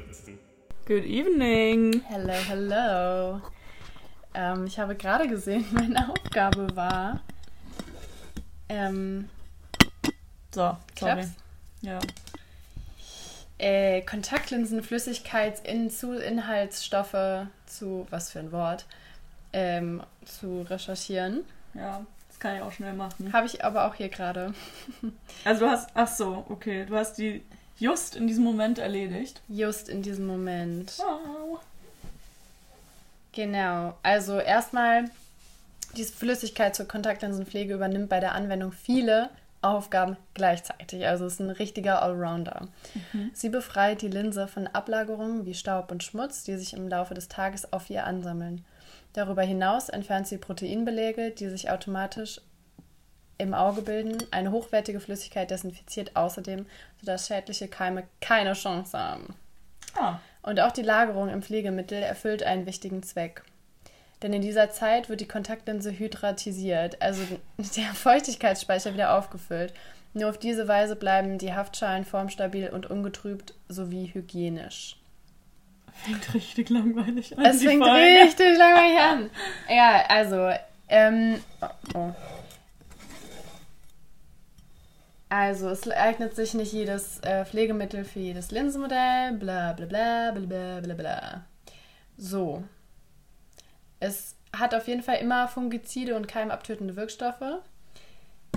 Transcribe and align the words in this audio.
spritzen. 0.00 0.38
Good 0.86 1.04
evening. 1.04 2.02
Hello, 2.08 2.32
hello. 2.48 3.40
Ähm, 4.34 4.66
ich 4.66 4.78
habe 4.78 4.94
gerade 4.96 5.28
gesehen, 5.28 5.64
meine 5.72 6.08
Aufgabe 6.08 6.74
war. 6.74 7.20
Ähm, 8.68 9.28
So, 10.54 10.60
sorry. 10.60 10.76
Klaps. 10.96 11.28
Ja. 11.82 11.98
äh, 13.58 14.00
Kontaktlinsen, 14.02 14.82
Flüssigkeitsin 14.82 15.90
zu 15.90 16.12
Inhaltsstoffe 16.18 17.46
zu, 17.66 18.06
was 18.10 18.30
für 18.30 18.38
ein 18.40 18.52
Wort, 18.52 18.86
ähm, 19.52 20.02
zu 20.24 20.62
recherchieren. 20.62 21.44
Ja, 21.74 22.04
das 22.28 22.38
kann 22.40 22.56
ich 22.56 22.62
auch 22.62 22.72
schnell 22.72 22.94
machen. 22.94 23.32
Habe 23.32 23.46
ich 23.46 23.64
aber 23.64 23.86
auch 23.86 23.94
hier 23.94 24.08
gerade. 24.08 24.54
Also 25.44 25.64
du 25.66 25.70
hast, 25.70 25.90
ach 25.94 26.08
so, 26.08 26.44
okay, 26.48 26.86
du 26.86 26.96
hast 26.96 27.18
die 27.18 27.42
just 27.78 28.16
in 28.16 28.26
diesem 28.26 28.44
Moment 28.44 28.78
erledigt. 28.78 29.40
Just 29.48 29.88
in 29.88 30.02
diesem 30.02 30.26
Moment. 30.26 30.94
Wow. 30.98 31.60
Genau. 33.32 33.94
Also 34.02 34.38
erstmal, 34.38 35.10
diese 35.96 36.12
Flüssigkeit 36.12 36.74
zur 36.76 36.86
Kontaktlinsenpflege 36.86 37.74
übernimmt 37.74 38.08
bei 38.08 38.20
der 38.20 38.34
Anwendung 38.34 38.72
viele 38.72 39.30
Aufgaben 39.62 40.16
gleichzeitig. 40.34 41.06
Also 41.06 41.26
es 41.26 41.34
ist 41.34 41.40
ein 41.40 41.50
richtiger 41.50 42.02
Allrounder. 42.02 42.68
Sie 43.32 43.48
befreit 43.48 44.02
die 44.02 44.08
Linse 44.08 44.48
von 44.48 44.66
Ablagerungen 44.66 45.46
wie 45.46 45.54
Staub 45.54 45.92
und 45.92 46.02
Schmutz, 46.02 46.42
die 46.42 46.56
sich 46.56 46.74
im 46.74 46.88
Laufe 46.88 47.14
des 47.14 47.28
Tages 47.28 47.72
auf 47.72 47.88
ihr 47.88 48.04
ansammeln. 48.04 48.64
Darüber 49.12 49.42
hinaus 49.42 49.88
entfernt 49.88 50.26
sie 50.26 50.38
Proteinbeläge, 50.38 51.30
die 51.30 51.48
sich 51.48 51.70
automatisch 51.70 52.40
im 53.38 53.54
Auge 53.54 53.82
bilden. 53.82 54.22
Eine 54.30 54.50
hochwertige 54.52 55.00
Flüssigkeit 55.00 55.50
desinfiziert 55.50 56.16
außerdem, 56.16 56.66
sodass 57.00 57.26
schädliche 57.26 57.68
Keime 57.68 58.04
keine 58.20 58.52
Chance 58.54 58.98
haben. 58.98 59.34
Ah, 59.96 60.18
Und 60.42 60.60
auch 60.60 60.72
die 60.72 60.82
Lagerung 60.82 61.28
im 61.28 61.42
Pflegemittel 61.42 62.02
erfüllt 62.02 62.42
einen 62.42 62.66
wichtigen 62.66 63.02
Zweck. 63.02 63.42
Denn 64.22 64.32
in 64.32 64.42
dieser 64.42 64.70
Zeit 64.70 65.08
wird 65.08 65.20
die 65.20 65.28
Kontaktlinse 65.28 65.90
hydratisiert, 65.98 67.02
also 67.02 67.22
der 67.76 67.92
Feuchtigkeitsspeicher 67.94 68.94
wieder 68.94 69.16
aufgefüllt. 69.16 69.74
Nur 70.14 70.30
auf 70.30 70.38
diese 70.38 70.68
Weise 70.68 70.94
bleiben 70.94 71.38
die 71.38 71.54
Haftschalen 71.54 72.04
formstabil 72.04 72.68
und 72.68 72.90
ungetrübt 72.90 73.54
sowie 73.68 74.10
hygienisch. 74.12 74.96
fängt 76.04 76.34
richtig 76.34 76.70
langweilig 76.70 77.36
an. 77.36 77.44
Es 77.44 77.62
fängt 77.62 77.84
Folge. 77.84 78.24
richtig 78.24 78.58
langweilig 78.58 78.98
an. 79.00 79.30
Ja, 79.68 80.04
also, 80.08 80.50
ähm, 80.88 81.40
oh, 81.60 81.66
oh. 81.94 82.12
Also, 85.34 85.70
es 85.70 85.88
eignet 85.88 86.36
sich 86.36 86.52
nicht 86.52 86.74
jedes 86.74 87.18
äh, 87.20 87.46
Pflegemittel 87.46 88.04
für 88.04 88.18
jedes 88.18 88.50
Linsenmodell, 88.50 89.32
bla 89.32 89.72
bla 89.72 89.86
bla 89.86 90.30
bla 90.32 90.44
bla 90.44 90.80
bla 90.80 90.94
bla. 90.94 91.44
So. 92.18 92.62
Es 93.98 94.36
hat 94.54 94.74
auf 94.74 94.86
jeden 94.88 95.02
Fall 95.02 95.20
immer 95.22 95.48
Fungizide 95.48 96.16
und 96.16 96.28
keimabtötende 96.28 96.96
Wirkstoffe. 96.96 97.62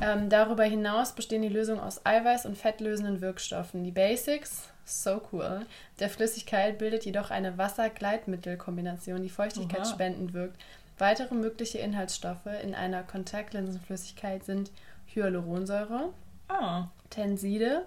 Ähm, 0.01 0.27
darüber 0.27 0.65
hinaus 0.65 1.15
bestehen 1.15 1.43
die 1.43 1.47
Lösungen 1.47 1.79
aus 1.79 2.05
Eiweiß- 2.05 2.45
und 2.45 2.57
fettlösenden 2.57 3.21
Wirkstoffen. 3.21 3.85
Die 3.85 3.91
Basics, 3.91 4.67
so 4.83 5.21
cool, 5.31 5.65
der 6.01 6.09
Flüssigkeit 6.09 6.77
bildet 6.77 7.05
jedoch 7.05 7.31
eine 7.31 7.57
Wasser-Gleitmittel-Kombination, 7.57 9.23
die 9.23 9.29
feuchtigkeitsspendend 9.29 10.33
wirkt. 10.33 10.61
Weitere 10.97 11.35
mögliche 11.35 11.77
Inhaltsstoffe 11.77 12.49
in 12.61 12.75
einer 12.75 13.03
Kontaktlinsenflüssigkeit 13.03 14.43
sind 14.43 14.71
Hyaluronsäure, 15.13 16.11
Ah, 16.47 16.88
Tenside, 17.09 17.85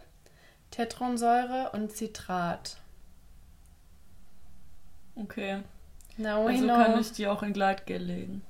Tetronsäure 0.70 1.70
und 1.72 1.92
Citrat. 1.92 2.76
okay. 5.16 5.58
Now 6.16 6.46
Also 6.48 6.64
know. 6.64 6.74
kann 6.74 7.00
ich 7.00 7.12
die 7.12 7.26
auch 7.28 7.42
in 7.44 7.52
Gleitgel 7.52 8.02
legen. 8.02 8.42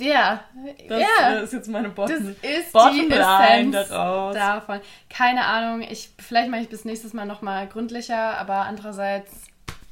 ja, 0.00 0.44
Das 0.88 1.00
ja. 1.00 1.34
äh, 1.34 1.44
ist 1.44 1.52
jetzt 1.52 1.68
meine 1.68 1.88
Das 1.88 1.94
Bottom, 1.94 2.36
ist 2.42 2.72
Bottom 2.72 3.08
die 3.08 3.14
Essenz 3.14 3.88
daraus. 3.88 4.34
davon. 4.34 4.80
Keine 5.08 5.44
Ahnung, 5.46 5.80
ich, 5.88 6.10
vielleicht 6.18 6.50
mache 6.50 6.60
ich 6.62 6.68
bis 6.68 6.84
nächstes 6.84 7.14
Mal 7.14 7.24
nochmal 7.26 7.66
gründlicher, 7.68 8.36
aber 8.38 8.66
andererseits, 8.66 9.32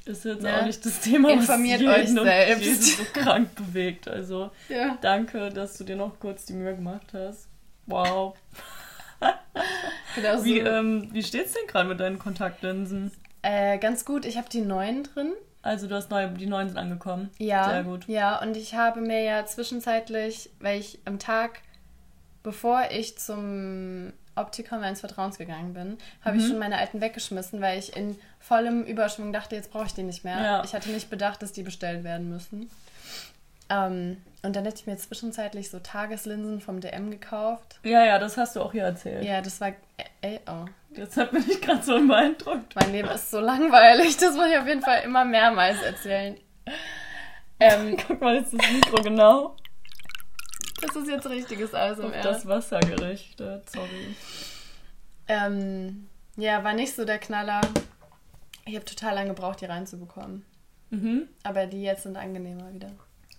Ist 0.04 0.24
jetzt 0.24 0.42
Ne? 0.42 0.54
auch 0.60 0.66
nicht 0.66 0.84
das 0.84 1.00
Thema, 1.00 1.30
Informiert 1.30 1.82
was 1.84 2.00
euch 2.00 2.08
selbst. 2.10 2.96
so 2.98 3.04
krank 3.12 3.54
bewegt. 3.54 4.08
Also 4.08 4.50
ja. 4.68 4.98
danke, 5.00 5.48
dass 5.50 5.78
du 5.78 5.84
dir 5.84 5.96
noch 5.96 6.18
kurz 6.20 6.44
die 6.46 6.52
Mühe 6.54 6.74
gemacht 6.74 7.06
hast. 7.14 7.48
Wow. 7.86 8.36
Genau 10.14 10.38
so. 10.38 10.44
Wie, 10.44 10.58
ähm, 10.58 11.08
wie 11.12 11.22
steht's 11.22 11.52
denn 11.52 11.66
gerade 11.66 11.88
mit 11.88 12.00
deinen 12.00 12.18
Kontaktlinsen? 12.18 13.12
äh, 13.42 13.78
ganz 13.78 14.04
gut, 14.04 14.24
ich 14.24 14.36
habe 14.36 14.48
die 14.48 14.60
neuen 14.62 15.04
drin. 15.04 15.32
Also 15.62 15.86
du 15.88 15.94
hast 15.94 16.10
neue, 16.10 16.28
die 16.30 16.46
neuen 16.46 16.68
sind 16.68 16.78
angekommen. 16.78 17.30
Ja. 17.38 17.68
Sehr 17.70 17.84
gut. 17.84 18.06
Ja, 18.08 18.40
und 18.40 18.56
ich 18.56 18.74
habe 18.74 19.00
mir 19.00 19.22
ja 19.22 19.44
zwischenzeitlich, 19.46 20.50
weil 20.60 20.78
ich 20.80 20.98
am 21.04 21.18
Tag, 21.18 21.60
bevor 22.42 22.84
ich 22.90 23.18
zum 23.18 24.12
Optiker 24.36 24.78
meines 24.78 25.00
Vertrauens 25.00 25.38
gegangen 25.38 25.74
bin, 25.74 25.96
habe 26.24 26.36
ich 26.36 26.44
Mhm. 26.44 26.48
schon 26.48 26.58
meine 26.58 26.78
alten 26.78 27.00
weggeschmissen, 27.00 27.60
weil 27.60 27.78
ich 27.78 27.96
in 27.96 28.18
vollem 28.38 28.84
Überschwung 28.84 29.32
dachte, 29.32 29.56
jetzt 29.56 29.72
brauche 29.72 29.86
ich 29.86 29.94
die 29.94 30.02
nicht 30.02 30.24
mehr. 30.24 30.40
Ja. 30.40 30.64
Ich 30.64 30.74
hatte 30.74 30.90
nicht 30.90 31.08
bedacht, 31.10 31.42
dass 31.42 31.52
die 31.52 31.62
bestellt 31.62 32.04
werden 32.04 32.28
müssen. 32.28 32.70
Ähm, 33.68 34.18
und 34.42 34.54
dann 34.54 34.64
hätte 34.64 34.80
ich 34.80 34.86
mir 34.86 34.96
zwischenzeitlich 34.96 35.70
so 35.70 35.80
Tageslinsen 35.80 36.60
vom 36.60 36.80
DM 36.80 37.10
gekauft. 37.10 37.80
Ja, 37.82 38.04
ja, 38.04 38.18
das 38.18 38.36
hast 38.36 38.54
du 38.54 38.60
auch 38.60 38.72
hier 38.72 38.84
erzählt. 38.84 39.24
Ja, 39.24 39.40
das 39.40 39.60
war. 39.60 39.72
Ey, 40.20 40.40
oh. 40.46 40.66
Deshalb 40.90 41.32
bin 41.32 41.44
ich 41.48 41.60
gerade 41.60 41.82
so 41.82 42.06
beeindruckt. 42.06 42.74
Mein 42.74 42.92
Leben 42.92 43.08
ist 43.08 43.30
so 43.30 43.40
langweilig. 43.40 44.16
Das 44.16 44.34
muss 44.34 44.46
ich 44.48 44.58
auf 44.58 44.66
jeden 44.66 44.82
Fall 44.82 45.02
immer 45.04 45.24
mehrmals 45.24 45.82
erzählen. 45.82 46.36
Ähm, 47.58 47.96
Guck 48.06 48.20
mal, 48.20 48.36
jetzt 48.36 48.54
das 48.54 48.72
Mikro 48.72 49.02
genau 49.02 49.56
das 50.80 50.96
ist 50.96 51.08
jetzt 51.08 51.28
richtiges 51.28 51.74
ASMR. 51.74 52.06
auf 52.06 52.20
das 52.22 52.46
Wasser 52.46 52.80
gerichtet. 52.80 53.68
Sorry. 53.70 54.14
Ähm, 55.28 56.08
ja, 56.36 56.62
war 56.64 56.74
nicht 56.74 56.94
so 56.94 57.04
der 57.04 57.18
Knaller. 57.18 57.60
Ich 58.64 58.74
habe 58.74 58.84
total 58.84 59.14
lange 59.14 59.28
gebraucht, 59.30 59.60
die 59.60 59.66
reinzubekommen. 59.66 60.44
Mhm. 60.90 61.28
Aber 61.42 61.66
die 61.66 61.82
jetzt 61.82 62.04
sind 62.04 62.16
angenehmer 62.16 62.72
wieder. 62.72 62.90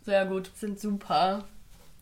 Sehr 0.07 0.25
gut. 0.25 0.49
Sind 0.55 0.79
super. 0.79 1.43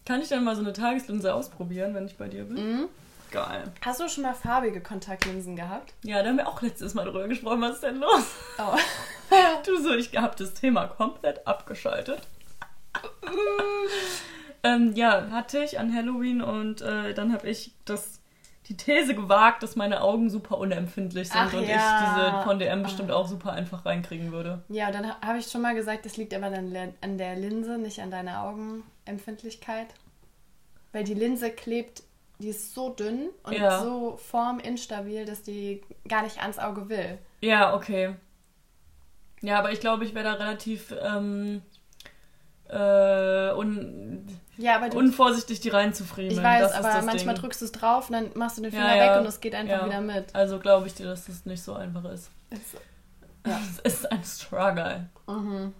Kann 0.06 0.22
ich 0.22 0.30
dann 0.30 0.44
mal 0.44 0.56
so 0.56 0.62
eine 0.62 0.74
Tageslinse 0.74 1.34
ausprobieren, 1.34 1.96
wenn 1.96 2.06
ich 2.06 2.16
bei 2.18 2.28
dir 2.28 2.44
bin? 2.44 2.56
Mhm. 2.56 2.90
Geil. 3.32 3.64
Hast 3.82 4.00
du 4.00 4.08
schon 4.08 4.22
mal 4.22 4.36
farbige 4.36 4.80
Kontaktlinsen 4.80 5.56
gehabt? 5.56 5.92
Ja, 6.04 6.22
da 6.22 6.30
haben 6.30 6.38
wir 6.38 6.48
auch 6.48 6.62
letztes 6.62 6.94
Mal 6.94 7.06
drüber 7.06 7.28
gesprochen. 7.28 7.62
Was 7.62 7.78
ist 7.78 7.84
denn 7.84 7.98
los? 7.98 8.26
Oh. 8.60 8.78
Du 9.66 9.82
so, 9.82 9.96
ich 9.96 10.16
habe 10.16 10.36
das 10.38 10.54
Thema 10.54 10.86
komplett 10.86 11.48
abgeschaltet. 11.48 12.22
ähm, 14.64 14.94
ja, 14.94 15.32
hatte 15.32 15.64
ich 15.64 15.80
an 15.80 15.92
Halloween 15.92 16.44
und 16.44 16.84
äh, 16.84 17.16
dann 17.16 17.34
habe 17.34 17.50
ich 17.50 17.74
das, 17.86 18.20
die 18.68 18.76
These 18.78 19.14
gewagt, 19.16 19.62
dass 19.64 19.76
meine 19.76 20.02
Augen 20.02 20.30
super 20.30 20.58
unempfindlich 20.58 21.30
sind 21.30 21.40
Ach 21.40 21.54
und 21.54 21.68
ja. 21.68 21.76
ich 21.76 22.08
diese 22.08 22.44
von 22.44 22.60
DM 22.60 22.84
bestimmt 22.84 23.12
auch 23.12 23.28
super 23.28 23.54
einfach 23.54 23.86
reinkriegen 23.86 24.32
würde. 24.32 24.64
Ja, 24.70 24.92
dann 24.92 25.08
ha- 25.08 25.18
habe 25.24 25.38
ich 25.38 25.48
schon 25.48 25.62
mal 25.62 25.76
gesagt, 25.76 26.06
das 26.06 26.18
liegt 26.18 26.34
aber 26.34 26.50
dann 26.50 26.76
an 27.02 27.18
der 27.18 27.36
Linse, 27.36 27.78
nicht 27.78 28.00
an 28.02 28.10
deiner 28.12 28.44
Augenempfindlichkeit. 28.44 29.88
Weil 30.92 31.04
die 31.04 31.14
Linse 31.14 31.52
klebt, 31.52 32.04
die 32.40 32.50
ist 32.50 32.74
so 32.74 32.90
dünn 32.90 33.30
und 33.44 33.54
Ja. 33.54 33.82
so 33.82 34.18
forminstabil, 34.18 35.26
dass 35.26 35.44
die 35.44 35.82
gar 36.08 36.24
nicht 36.24 36.42
ans 36.42 36.58
Auge 36.58 36.90
will. 36.90 37.18
Ja, 37.42 37.76
okay. 37.76 38.16
Ja, 39.42 39.60
aber 39.60 39.72
ich 39.72 39.80
glaube, 39.80 40.06
ich 40.06 40.16
wäre 40.16 40.26
da 40.26 40.34
relativ 40.34 40.94
ähm, 41.04 41.62
äh, 42.70 43.54
un, 43.56 44.26
Ja, 44.58 44.78
aber 44.78 44.96
unvorsichtig, 44.96 45.60
die 45.60 45.70
reinzufriemeln. 45.70 46.38
ich 46.38 46.44
weiß, 46.44 46.72
aber 46.74 47.02
manchmal 47.04 47.36
Ding. 47.36 47.42
drückst 47.44 47.62
du 47.62 47.66
es 47.66 47.72
drauf 47.72 48.10
und 48.10 48.14
dann 48.14 48.30
machst 48.36 48.58
du 48.58 48.62
den 48.64 48.74
Ja, 48.74 48.80
Finger 48.82 48.96
ja. 48.96 49.14
weg 49.14 49.20
und 49.22 49.28
es 49.28 49.40
geht 49.40 49.54
einfach 49.56 49.80
Ja. 49.82 49.86
wieder 49.86 50.02
mit. 50.02 50.34
Also 50.36 50.60
glaube 50.60 50.88
ich 50.88 50.94
dir, 50.96 51.06
dass 51.06 51.26
das 51.26 51.46
nicht 51.46 51.62
so 51.64 51.74
einfach 51.76 52.04
ist. 52.06 52.30
Es- 52.50 52.60
Es 53.84 53.94
ist 53.94 54.12
ein 54.12 54.24
Struggle. 54.24 55.08
Mhm. 55.28 55.74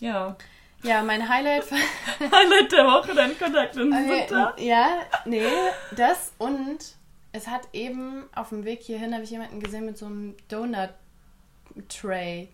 Ja. 0.00 0.36
Ja, 0.82 1.02
mein 1.02 1.28
Highlight. 1.28 1.64
Highlight 2.20 2.70
der 2.72 2.84
Woche, 2.84 3.14
deine 3.14 3.34
Kontaktlinsen 3.34 4.04
Okay, 4.04 4.26
sind 4.28 4.30
da. 4.30 4.54
ja, 4.58 4.88
nee, 5.24 5.42
das 5.96 6.32
und 6.38 6.78
es 7.32 7.48
hat 7.48 7.62
eben 7.72 8.24
auf 8.34 8.50
dem 8.50 8.64
Weg 8.64 8.82
hierhin 8.82 9.12
habe 9.12 9.24
ich 9.24 9.30
jemanden 9.30 9.60
gesehen 9.60 9.86
mit 9.86 9.98
so 9.98 10.06
einem 10.06 10.36
Donut 10.48 10.90
Tray. 11.88 12.48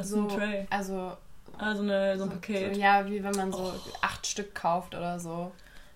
Ist 0.00 0.10
so, 0.10 0.22
ein 0.22 0.28
Tray. 0.28 0.66
Also 0.70 1.12
Also 1.58 1.82
eine, 1.82 2.16
so 2.18 2.24
ein 2.24 2.30
Paket. 2.30 2.74
So, 2.74 2.80
ja, 2.80 3.06
wie 3.06 3.22
wenn 3.22 3.34
man 3.34 3.52
so 3.52 3.72
acht 4.00 4.26
Stück 4.26 4.54
kauft 4.54 4.94
oder 4.94 5.18
so. 5.18 5.52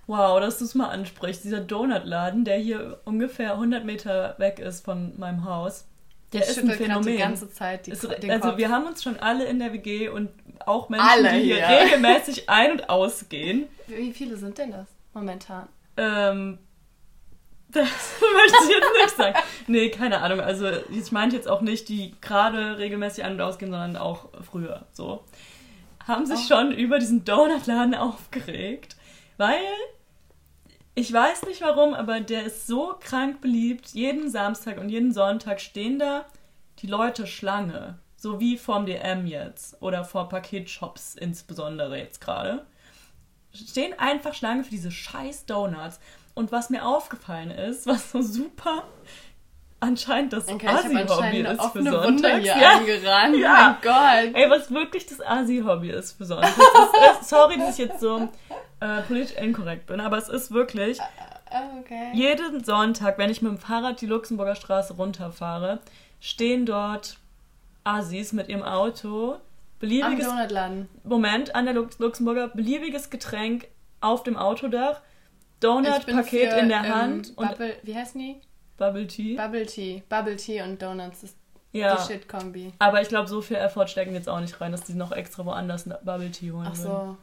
Wow, 0.06 0.40
dass 0.40 0.58
du 0.58 0.64
es 0.64 0.74
mal 0.74 0.88
ansprichst. 0.88 1.44
Dieser 1.44 1.60
Donutladen, 1.60 2.44
der 2.44 2.56
hier 2.58 2.98
ungefähr 3.04 3.52
100 3.52 3.84
Meter 3.84 4.34
weg 4.38 4.58
ist 4.58 4.84
von 4.84 5.18
meinem 5.18 5.44
Haus, 5.44 5.86
der 6.32 6.42
Ich 6.42 6.48
ist 6.48 6.58
ein 6.58 6.70
Phänomen. 6.70 7.06
die 7.12 7.16
ganze 7.18 7.48
Zeit 7.50 7.86
die, 7.86 7.92
Ist, 7.92 8.04
also 8.28 8.56
wir 8.58 8.70
haben 8.70 8.86
uns 8.86 9.02
schon 9.02 9.18
alle 9.20 9.44
in 9.44 9.58
der 9.60 9.72
WG 9.72 10.08
und 10.08 10.30
auch 10.66 10.88
Menschen, 10.88 11.08
Alle 11.08 11.30
die 11.32 11.44
hier 11.44 11.66
hier. 11.66 11.78
regelmäßig 11.80 12.48
ein- 12.50 12.72
und 12.72 12.90
ausgehen. 12.90 13.66
Wie 13.86 14.12
viele 14.12 14.36
sind 14.36 14.58
denn 14.58 14.72
das 14.72 14.86
momentan? 15.14 15.68
Ähm, 15.96 16.58
Das 17.72 17.84
möchte 18.20 18.56
ich 18.64 18.70
jetzt 18.70 19.02
nicht 19.04 19.16
sagen. 19.16 19.38
Nee, 19.66 19.90
keine 19.90 20.20
Ahnung. 20.22 20.40
Also 20.40 20.68
ich 20.90 21.12
meinte 21.12 21.36
jetzt 21.36 21.48
auch 21.48 21.60
nicht, 21.60 21.88
die 21.88 22.14
gerade 22.20 22.78
regelmäßig 22.78 23.24
an- 23.24 23.32
und 23.34 23.40
ausgehen, 23.40 23.70
sondern 23.70 23.96
auch 23.96 24.28
früher. 24.50 24.86
So. 24.92 25.24
Haben 26.06 26.26
sich 26.26 26.40
Oh. 26.46 26.48
schon 26.54 26.72
über 26.72 26.98
diesen 26.98 27.24
Donutladen 27.24 27.94
aufgeregt, 27.94 28.96
weil 29.36 29.58
ich 30.94 31.12
weiß 31.12 31.44
nicht 31.46 31.60
warum, 31.62 31.94
aber 31.94 32.20
der 32.20 32.44
ist 32.44 32.66
so 32.66 32.94
krank 33.00 33.40
beliebt. 33.40 33.88
Jeden 33.90 34.30
Samstag 34.30 34.78
und 34.78 34.88
jeden 34.88 35.12
Sonntag 35.12 35.60
stehen 35.60 35.98
da 35.98 36.24
die 36.80 36.86
Leute 36.88 37.26
Schlange. 37.26 37.98
So 38.16 38.40
wie 38.40 38.58
vorm 38.58 38.84
DM 38.86 39.26
jetzt. 39.26 39.80
Oder 39.80 40.04
vor 40.04 40.28
Paketshops 40.28 41.14
insbesondere 41.14 41.96
jetzt 41.98 42.20
gerade. 42.20 42.66
Stehen 43.54 43.98
einfach 43.98 44.34
Schlange 44.34 44.64
für 44.64 44.70
diese 44.70 44.90
scheiß 44.90 45.46
Donuts. 45.46 46.00
Und 46.40 46.52
was 46.52 46.70
mir 46.70 46.86
aufgefallen 46.86 47.50
ist, 47.50 47.86
was 47.86 48.12
so 48.12 48.22
super 48.22 48.84
anscheinend 49.78 50.32
das 50.32 50.48
Okay, 50.48 50.66
Asi-Hobby 50.68 51.40
ist 51.40 51.62
für 51.72 51.82
Sonntags. 51.82 52.38
hier 52.42 52.56
Ja. 52.56 52.70
angerannt. 52.78 53.36
Ja. 53.36 53.78
Mein 53.82 54.30
Gott. 54.32 54.40
Ey, 54.42 54.50
was 54.50 54.70
wirklich 54.70 55.04
das 55.04 55.20
Asi-Hobby 55.20 55.90
ist 55.90 56.12
für 56.16 56.24
Sonntags. 56.24 56.56
Ist, 57.20 57.28
sorry, 57.28 57.58
dass 57.58 57.78
ich 57.78 57.84
jetzt 57.86 58.00
so 58.00 58.26
äh, 58.80 59.02
politisch 59.02 59.36
inkorrekt 59.36 59.86
bin, 59.86 60.00
aber 60.00 60.16
es 60.16 60.28
ist 60.30 60.50
wirklich 60.50 60.98
Okay. 61.80 62.10
jeden 62.14 62.64
Sonntag, 62.64 63.18
wenn 63.18 63.28
ich 63.28 63.42
mit 63.42 63.50
dem 63.52 63.58
Fahrrad 63.58 64.00
die 64.00 64.06
Luxemburger 64.06 64.54
Straße 64.54 64.94
runterfahre, 64.94 65.80
stehen 66.20 66.64
dort 66.64 67.18
Assis 67.84 68.32
mit 68.32 68.48
ihrem 68.48 68.62
Auto, 68.62 69.32
Am 69.34 69.38
beliebiges 69.80 70.26
Donutladen. 70.26 70.88
Moment 71.04 71.54
an 71.54 71.66
der 71.66 71.74
Lux 71.74 71.98
Luxemburger, 71.98 72.48
beliebiges 72.48 73.10
Getränk 73.10 73.66
auf 74.00 74.22
dem 74.22 74.36
Autodach, 74.38 75.00
Donut-Paket 75.60 76.52
in 76.58 76.68
der 76.68 76.78
ähm, 76.84 76.94
Hand 76.94 77.32
und 77.36 77.48
Bubble, 77.48 77.76
wie 77.82 77.94
heißen 77.94 78.20
die? 78.20 78.36
Bubble 78.76 79.06
Tea. 79.06 79.36
Bubble 79.36 79.66
Tea. 79.66 80.02
Bubble 80.08 80.36
Tea 80.36 80.62
und 80.62 80.80
Donuts 80.80 81.22
ist 81.22 81.36
ja, 81.72 81.94
die 81.96 82.12
Shit-Kombi. 82.12 82.72
aber 82.78 83.00
ich 83.02 83.08
glaube, 83.08 83.28
so 83.28 83.40
viel 83.42 83.56
Effort 83.56 83.86
stecken 83.88 84.14
jetzt 84.14 84.28
auch 84.28 84.40
nicht 84.40 84.60
rein, 84.60 84.72
dass 84.72 84.82
die 84.82 84.94
noch 84.94 85.12
extra 85.12 85.44
woanders 85.44 85.84
Bubble 86.02 86.30
Tea 86.30 86.50
holen 86.50 86.68
Ach 86.70 86.74
so. 86.74 87.16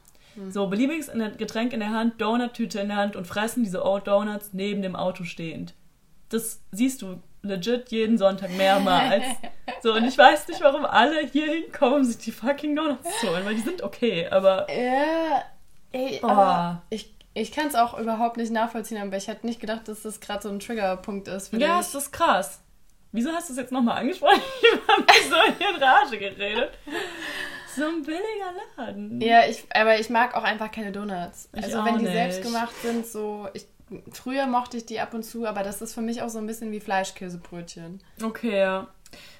So, 0.51 0.67
beliebiges 0.67 1.11
Getränk 1.39 1.73
in 1.73 1.79
der 1.79 1.89
Hand, 1.89 2.21
Donut-Tüte 2.21 2.79
in 2.79 2.89
der 2.89 2.97
Hand 2.97 3.15
und 3.15 3.25
fressen 3.25 3.63
diese 3.63 3.83
Old 3.83 4.05
Donuts 4.07 4.51
neben 4.53 4.83
dem 4.83 4.95
Auto 4.95 5.23
stehend. 5.23 5.73
Das 6.29 6.61
siehst 6.71 7.01
du 7.01 7.19
legit 7.41 7.89
jeden 7.89 8.17
Sonntag 8.17 8.51
mehrmals. 8.55 9.23
So, 9.83 9.93
und 9.93 10.05
ich 10.05 10.17
weiß 10.17 10.47
nicht, 10.47 10.61
warum 10.61 10.85
alle 10.85 11.19
hier 11.27 11.45
hinkommen, 11.51 11.97
um 11.99 12.03
sich 12.03 12.17
die 12.17 12.31
fucking 12.31 12.75
Donuts 12.75 13.07
zu 13.19 13.29
holen, 13.29 13.45
weil 13.45 13.53
die 13.53 13.61
sind 13.61 13.83
okay, 13.83 14.27
aber 14.27 14.65
Ja, 14.73 15.43
ey, 15.91 16.19
Oh. 16.23 16.27
aber 16.27 16.81
ich, 16.89 17.13
ich 17.41 17.51
kann 17.51 17.67
es 17.67 17.75
auch 17.75 17.97
überhaupt 17.97 18.37
nicht 18.37 18.51
nachvollziehen, 18.51 19.01
aber 19.01 19.15
ich 19.17 19.27
hätte 19.27 19.45
nicht 19.45 19.59
gedacht, 19.59 19.87
dass 19.87 20.01
das 20.01 20.19
gerade 20.19 20.41
so 20.41 20.49
ein 20.49 20.59
Triggerpunkt 20.59 21.27
ist 21.27 21.53
ja, 21.53 21.79
es 21.79 21.93
ist 21.93 22.11
krass. 22.11 22.61
Wieso 23.11 23.31
hast 23.31 23.49
du 23.49 23.53
es 23.53 23.59
jetzt 23.59 23.71
nochmal 23.71 23.99
angesprochen? 23.99 24.41
Ich 24.61 24.87
habe 24.87 25.01
mich 25.01 25.29
so 25.29 25.75
in 25.75 25.83
Rage 25.83 26.17
geredet. 26.17 26.71
So 27.75 27.85
ein 27.85 28.01
billiger 28.03 28.53
Laden. 28.77 29.21
Ja, 29.21 29.45
ich, 29.47 29.65
aber 29.73 29.99
ich 29.99 30.09
mag 30.09 30.35
auch 30.35 30.43
einfach 30.43 30.71
keine 30.71 30.91
Donuts. 30.91 31.49
Ich 31.53 31.63
also 31.65 31.85
wenn 31.85 31.99
die 31.99 32.05
nicht. 32.05 32.13
selbst 32.13 32.41
gemacht 32.41 32.73
sind, 32.81 33.05
so 33.05 33.47
ich, 33.53 33.67
früher 34.11 34.47
mochte 34.47 34.77
ich 34.77 34.85
die 34.85 34.99
ab 34.99 35.13
und 35.13 35.23
zu, 35.23 35.45
aber 35.45 35.63
das 35.63 35.81
ist 35.81 35.93
für 35.93 36.01
mich 36.01 36.21
auch 36.21 36.29
so 36.29 36.39
ein 36.39 36.47
bisschen 36.47 36.71
wie 36.71 36.79
Fleischkäsebrötchen. 36.79 38.01
Okay, 38.23 38.57
ja. 38.57 38.87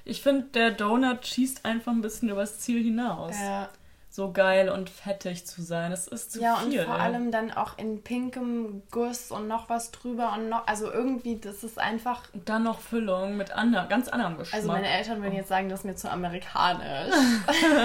Ich 0.05 0.21
finde, 0.21 0.43
der 0.53 0.71
Donut 0.71 1.25
schießt 1.25 1.65
einfach 1.65 1.91
ein 1.91 2.01
bisschen 2.01 2.29
übers 2.29 2.59
Ziel 2.59 2.83
hinaus. 2.83 3.35
Ja, 3.39 3.69
So 4.17 4.31
geil 4.31 4.69
und 4.69 4.89
fettig 4.89 5.45
zu 5.45 5.61
sein. 5.61 5.91
Es 5.91 6.07
ist 6.07 6.31
zu 6.31 6.41
ja 6.41 6.55
und 6.55 6.71
viel. 6.71 6.83
vor 6.85 6.95
allem 6.95 7.29
dann 7.29 7.51
auch 7.51 7.77
in 7.77 8.01
pinkem 8.01 8.81
Guss 8.89 9.29
und 9.29 9.47
noch 9.47 9.69
was 9.69 9.91
drüber 9.91 10.33
und 10.33 10.49
noch, 10.49 10.65
also 10.65 10.91
irgendwie, 10.91 11.39
das 11.39 11.63
ist 11.63 11.77
einfach. 11.77 12.23
Und 12.33 12.49
dann 12.49 12.63
noch 12.63 12.79
Füllung 12.79 13.37
mit 13.37 13.51
ander, 13.51 13.85
ganz 13.85 14.07
anderem 14.07 14.39
Geschmack. 14.39 14.57
Also 14.57 14.71
meine 14.71 14.87
Eltern 14.87 15.21
würden 15.21 15.35
jetzt 15.35 15.49
sagen, 15.49 15.69
das 15.69 15.81
ist 15.81 15.85
mir 15.85 15.93
zu 15.93 16.09
amerikanisch. 16.09 17.13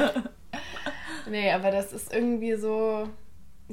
nee, 1.28 1.52
aber 1.52 1.70
das 1.70 1.92
ist 1.92 2.10
irgendwie 2.10 2.54
so 2.54 3.10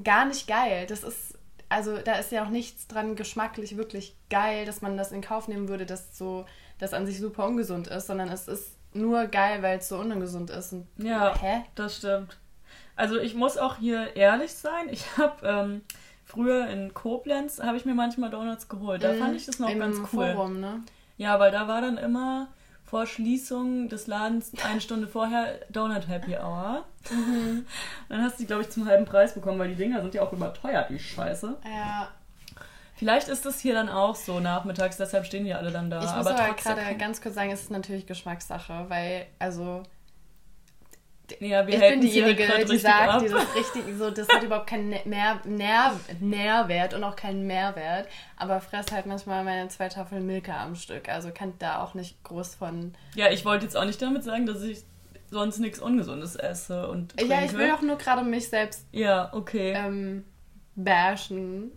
gar 0.03 0.25
nicht 0.25 0.45
geil. 0.45 0.85
Das 0.85 1.03
ist, 1.03 1.39
also 1.69 1.97
da 1.99 2.15
ist 2.15 2.33
ja 2.33 2.43
auch 2.43 2.49
nichts 2.49 2.87
dran 2.87 3.15
geschmacklich 3.15 3.77
wirklich 3.77 4.17
geil, 4.29 4.65
dass 4.65 4.81
man 4.81 4.97
das 4.97 5.13
in 5.13 5.21
Kauf 5.21 5.47
nehmen 5.47 5.69
würde, 5.69 5.85
dass 5.85 6.17
so, 6.17 6.45
das 6.77 6.93
an 6.93 7.05
sich 7.05 7.19
super 7.19 7.45
ungesund 7.45 7.87
ist, 7.87 8.07
sondern 8.07 8.27
es 8.27 8.49
ist 8.49 8.73
nur 8.93 9.27
geil, 9.27 9.63
weil 9.63 9.77
es 9.77 9.87
so 9.87 9.97
ungesund 9.97 10.49
ist. 10.49 10.73
Und, 10.73 10.87
Ja, 10.97 11.33
Hä? 11.39 11.61
das 11.75 11.95
stimmt. 11.95 12.37
Also 12.99 13.17
ich 13.17 13.33
muss 13.33 13.57
auch 13.57 13.77
hier 13.77 14.15
ehrlich 14.17 14.53
sein. 14.53 14.89
Ich 14.91 15.17
habe 15.17 15.47
ähm, 15.47 15.81
früher 16.25 16.67
in 16.67 16.93
Koblenz, 16.93 17.61
habe 17.61 17.77
ich 17.77 17.85
mir 17.85 17.95
manchmal 17.95 18.29
Donuts 18.29 18.67
geholt. 18.67 19.03
Da 19.03 19.13
fand 19.13 19.35
ich 19.37 19.45
das 19.45 19.57
noch 19.57 19.73
ganz 19.77 19.97
cool. 20.11 20.33
Forum, 20.33 20.59
ne? 20.59 20.81
Ja, 21.17 21.39
weil 21.39 21.51
da 21.51 21.67
war 21.69 21.79
dann 21.79 21.97
immer 21.97 22.49
vor 22.83 23.05
Schließung 23.05 23.87
des 23.87 24.07
Ladens 24.07 24.51
eine 24.69 24.81
Stunde 24.81 25.07
vorher 25.07 25.59
Donut 25.69 26.09
Happy 26.09 26.35
Hour. 26.35 26.83
Mhm. 27.09 27.65
Dann 28.09 28.21
hast 28.21 28.35
du 28.35 28.43
die, 28.43 28.47
glaube 28.47 28.63
ich, 28.63 28.69
zum 28.69 28.85
halben 28.85 29.05
Preis 29.05 29.33
bekommen, 29.33 29.59
weil 29.59 29.69
die 29.69 29.75
Dinger 29.75 30.01
sind 30.01 30.13
ja 30.13 30.21
auch 30.21 30.33
überteuert, 30.33 30.89
wie 30.89 30.99
Scheiße. 30.99 31.55
Ja, 31.63 32.09
Vielleicht 32.99 33.29
ist 33.29 33.45
das 33.45 33.61
hier 33.61 33.73
dann 33.73 33.87
auch 33.87 34.13
so 34.13 34.41
nachmittags, 34.41 34.97
deshalb 34.97 35.25
stehen 35.25 35.45
die 35.45 35.53
alle 35.53 35.71
dann 35.71 35.89
da. 35.89 35.99
ich 35.99 36.03
muss 36.03 36.27
aber 36.27 36.37
aber 36.37 36.53
gerade 36.53 36.97
ganz 36.97 37.21
kurz 37.21 37.35
sagen, 37.35 37.49
es 37.49 37.61
ist 37.61 37.71
natürlich 37.71 38.05
Geschmackssache, 38.05 38.87
weil, 38.89 39.25
also 39.39 39.83
ja, 41.39 41.65
wir 41.65 41.73
ich 41.73 41.79
bin 41.79 42.01
diejenige, 42.01 42.47
die 42.69 42.77
sagt, 42.77 43.09
ab. 43.09 43.21
dieses 43.21 43.55
richtig, 43.55 43.83
so, 43.97 44.09
das 44.11 44.27
hat 44.29 44.43
überhaupt 44.43 44.67
keinen 44.67 44.89
mehr, 45.05 45.41
Nähr, 45.45 45.93
Nährwert 46.19 46.93
und 46.93 47.03
auch 47.03 47.15
keinen 47.15 47.47
Mehrwert. 47.47 48.07
Aber 48.37 48.61
fress 48.61 48.91
halt 48.91 49.05
manchmal 49.05 49.43
meine 49.43 49.67
zwei 49.69 49.89
Tafeln 49.89 50.25
Milka 50.25 50.63
am 50.63 50.75
Stück. 50.75 51.09
Also 51.09 51.31
kann 51.33 51.53
da 51.59 51.83
auch 51.83 51.93
nicht 51.93 52.23
groß 52.23 52.55
von. 52.55 52.93
Ja, 53.15 53.29
ich 53.29 53.45
wollte 53.45 53.65
jetzt 53.65 53.75
auch 53.75 53.85
nicht 53.85 54.01
damit 54.01 54.23
sagen, 54.23 54.45
dass 54.45 54.61
ich 54.63 54.83
sonst 55.29 55.59
nichts 55.59 55.79
Ungesundes 55.79 56.35
esse 56.35 56.87
und 56.87 57.15
trinke. 57.15 57.33
Ja, 57.33 57.41
ich 57.43 57.53
will 57.53 57.71
auch 57.71 57.81
nur 57.81 57.97
gerade 57.97 58.23
mich 58.23 58.49
selbst 58.49 58.85
Ja, 58.91 59.29
okay. 59.33 59.73
ähm, 59.75 60.25
bashen. 60.75 61.71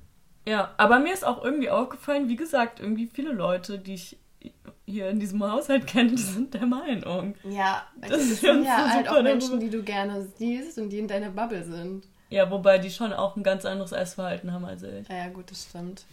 Ja, 0.46 0.72
aber 0.76 0.98
mir 0.98 1.12
ist 1.12 1.24
auch 1.24 1.44
irgendwie 1.44 1.70
aufgefallen, 1.70 2.28
wie 2.28 2.36
gesagt, 2.36 2.80
irgendwie 2.80 3.06
viele 3.06 3.32
Leute, 3.32 3.78
die 3.78 3.94
ich 3.94 4.16
hier 4.86 5.08
in 5.10 5.20
diesem 5.20 5.42
Haushalt 5.42 5.86
kenne, 5.86 6.10
die 6.10 6.22
sind 6.22 6.54
der 6.54 6.66
Meinung. 6.66 7.34
Ja, 7.48 7.86
Das 8.00 8.40
sind 8.40 8.64
ja 8.64 8.90
halt 8.90 9.08
auch 9.08 9.22
Menschen, 9.22 9.60
die 9.60 9.70
du 9.70 9.82
gerne 9.82 10.26
siehst 10.36 10.78
und 10.78 10.90
die 10.90 10.98
in 10.98 11.08
deiner 11.08 11.30
Bubble 11.30 11.64
sind. 11.64 12.06
Ja, 12.30 12.50
wobei 12.50 12.78
die 12.78 12.90
schon 12.90 13.12
auch 13.12 13.36
ein 13.36 13.42
ganz 13.42 13.64
anderes 13.64 13.92
Essverhalten 13.92 14.52
haben 14.52 14.64
als 14.64 14.82
ich. 14.82 15.06
Ja, 15.08 15.16
ja, 15.16 15.28
gut, 15.28 15.50
das 15.50 15.64
stimmt. 15.68 16.04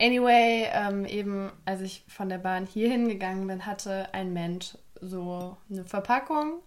Anyway, 0.00 0.68
ähm, 0.72 1.04
eben 1.04 1.50
als 1.64 1.80
ich 1.80 2.04
von 2.06 2.28
der 2.28 2.38
Bahn 2.38 2.66
hier 2.66 2.90
hingegangen 2.90 3.46
bin, 3.46 3.66
hatte 3.66 4.12
ein 4.12 4.32
Mensch 4.32 4.76
so 5.00 5.56
eine 5.70 5.84
Verpackung 5.84 6.60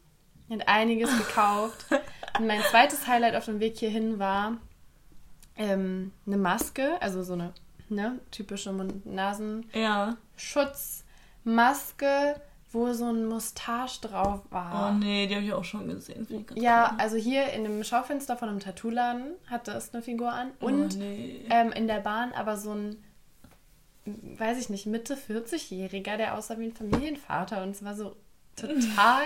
und 0.49 0.67
einiges 0.67 1.15
gekauft. 1.17 1.85
und 2.39 2.47
mein 2.47 2.61
zweites 2.63 3.07
Highlight 3.07 3.35
auf 3.35 3.45
dem 3.45 3.59
Weg 3.59 3.77
hierhin 3.77 4.19
war 4.19 4.57
ähm, 5.57 6.11
eine 6.25 6.37
Maske, 6.37 7.01
also 7.01 7.23
so 7.23 7.33
eine 7.33 7.53
ne, 7.89 8.19
typische 8.31 8.71
Mund-Nasen-Schutzmaske, 8.71 9.79
Ja. 9.79 10.17
Wo 12.71 12.93
so 12.93 13.05
ein 13.05 13.25
Mustache 13.25 14.01
drauf 14.01 14.41
war. 14.51 14.91
Oh 14.91 14.93
nee, 14.93 15.25
die 15.25 15.35
habe 15.35 15.45
ich 15.45 15.53
auch 15.53 15.63
schon 15.63 15.87
gesehen. 15.87 16.45
Ja, 16.55 16.95
also 16.99 17.17
hier 17.17 17.51
in 17.53 17.63
dem 17.63 17.83
Schaufenster 17.83 18.37
von 18.37 18.49
einem 18.49 18.59
Tattoo-Laden 18.59 19.33
hatte 19.47 19.71
es 19.71 19.93
eine 19.93 20.03
Figur 20.03 20.31
an. 20.31 20.51
Und 20.59 20.95
oh, 20.95 20.99
nee. 20.99 21.45
ähm, 21.49 21.71
in 21.71 21.87
der 21.87 21.99
Bahn 21.99 22.31
aber 22.33 22.57
so 22.57 22.73
ein, 22.73 23.03
weiß 24.05 24.59
ich 24.59 24.69
nicht, 24.69 24.85
Mitte 24.85 25.15
40-Jähriger, 25.15 26.17
der 26.17 26.37
aussah 26.37 26.59
wie 26.59 26.65
ein 26.65 26.73
Familienvater 26.73 27.63
und 27.63 27.71
es 27.71 27.83
war 27.83 27.95
so 27.95 28.15
total 28.55 29.23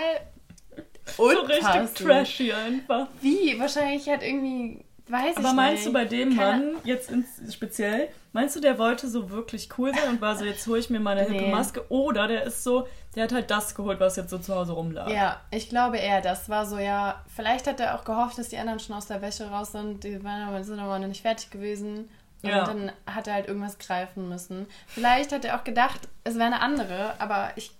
so 1.16 1.24
richtig 1.24 1.94
trashy 1.94 2.52
einfach. 2.52 3.08
Wie? 3.20 3.58
Wahrscheinlich 3.58 4.08
hat 4.08 4.22
irgendwie, 4.22 4.84
weiß 5.08 5.32
ich 5.32 5.36
Aber 5.38 5.48
nicht. 5.48 5.56
meinst 5.56 5.86
du 5.86 5.92
bei 5.92 6.04
dem 6.04 6.36
Keine- 6.36 6.64
Mann 6.64 6.76
jetzt 6.84 7.10
ins, 7.10 7.52
speziell, 7.54 8.08
meinst 8.32 8.56
du, 8.56 8.60
der 8.60 8.78
wollte 8.78 9.08
so 9.08 9.30
wirklich 9.30 9.68
cool 9.78 9.92
sein 9.94 10.08
und 10.10 10.20
war 10.20 10.36
so, 10.36 10.44
jetzt 10.44 10.66
hole 10.66 10.78
ich 10.78 10.90
mir 10.90 11.00
meine 11.00 11.20
hippe 11.22 11.32
Nee. 11.34 11.50
Maske? 11.50 11.84
Oder 11.90 12.26
der 12.28 12.44
ist 12.44 12.64
so, 12.64 12.86
der 13.14 13.24
hat 13.24 13.32
halt 13.32 13.50
das 13.50 13.74
geholt, 13.74 14.00
was 14.00 14.16
jetzt 14.16 14.30
so 14.30 14.38
zu 14.38 14.54
Hause 14.54 14.72
rumlag. 14.72 15.08
Ja, 15.10 15.40
ich 15.50 15.68
glaube 15.68 15.98
eher, 15.98 16.20
das 16.20 16.48
war 16.48 16.66
so, 16.66 16.78
ja, 16.78 17.22
vielleicht 17.34 17.66
hat 17.66 17.80
er 17.80 17.94
auch 17.98 18.04
gehofft, 18.04 18.38
dass 18.38 18.48
die 18.48 18.58
anderen 18.58 18.80
schon 18.80 18.96
aus 18.96 19.06
der 19.06 19.20
Wäsche 19.22 19.50
raus 19.50 19.72
sind, 19.72 20.02
die 20.04 20.22
waren 20.24 20.42
aber, 20.48 20.64
sind 20.64 20.78
aber 20.80 20.98
noch 20.98 21.08
nicht 21.08 21.22
fertig 21.22 21.50
gewesen. 21.50 22.08
Und 22.42 22.50
Ja. 22.50 22.64
dann 22.64 22.92
hat 23.06 23.26
er 23.26 23.34
halt 23.34 23.48
irgendwas 23.48 23.78
greifen 23.78 24.28
müssen. 24.28 24.66
Vielleicht 24.86 25.32
hat 25.32 25.44
er 25.46 25.58
auch 25.58 25.64
gedacht, 25.64 26.00
es 26.24 26.34
wäre 26.34 26.46
eine 26.46 26.60
andere, 26.60 27.14
aber 27.18 27.50
ich. 27.56 27.70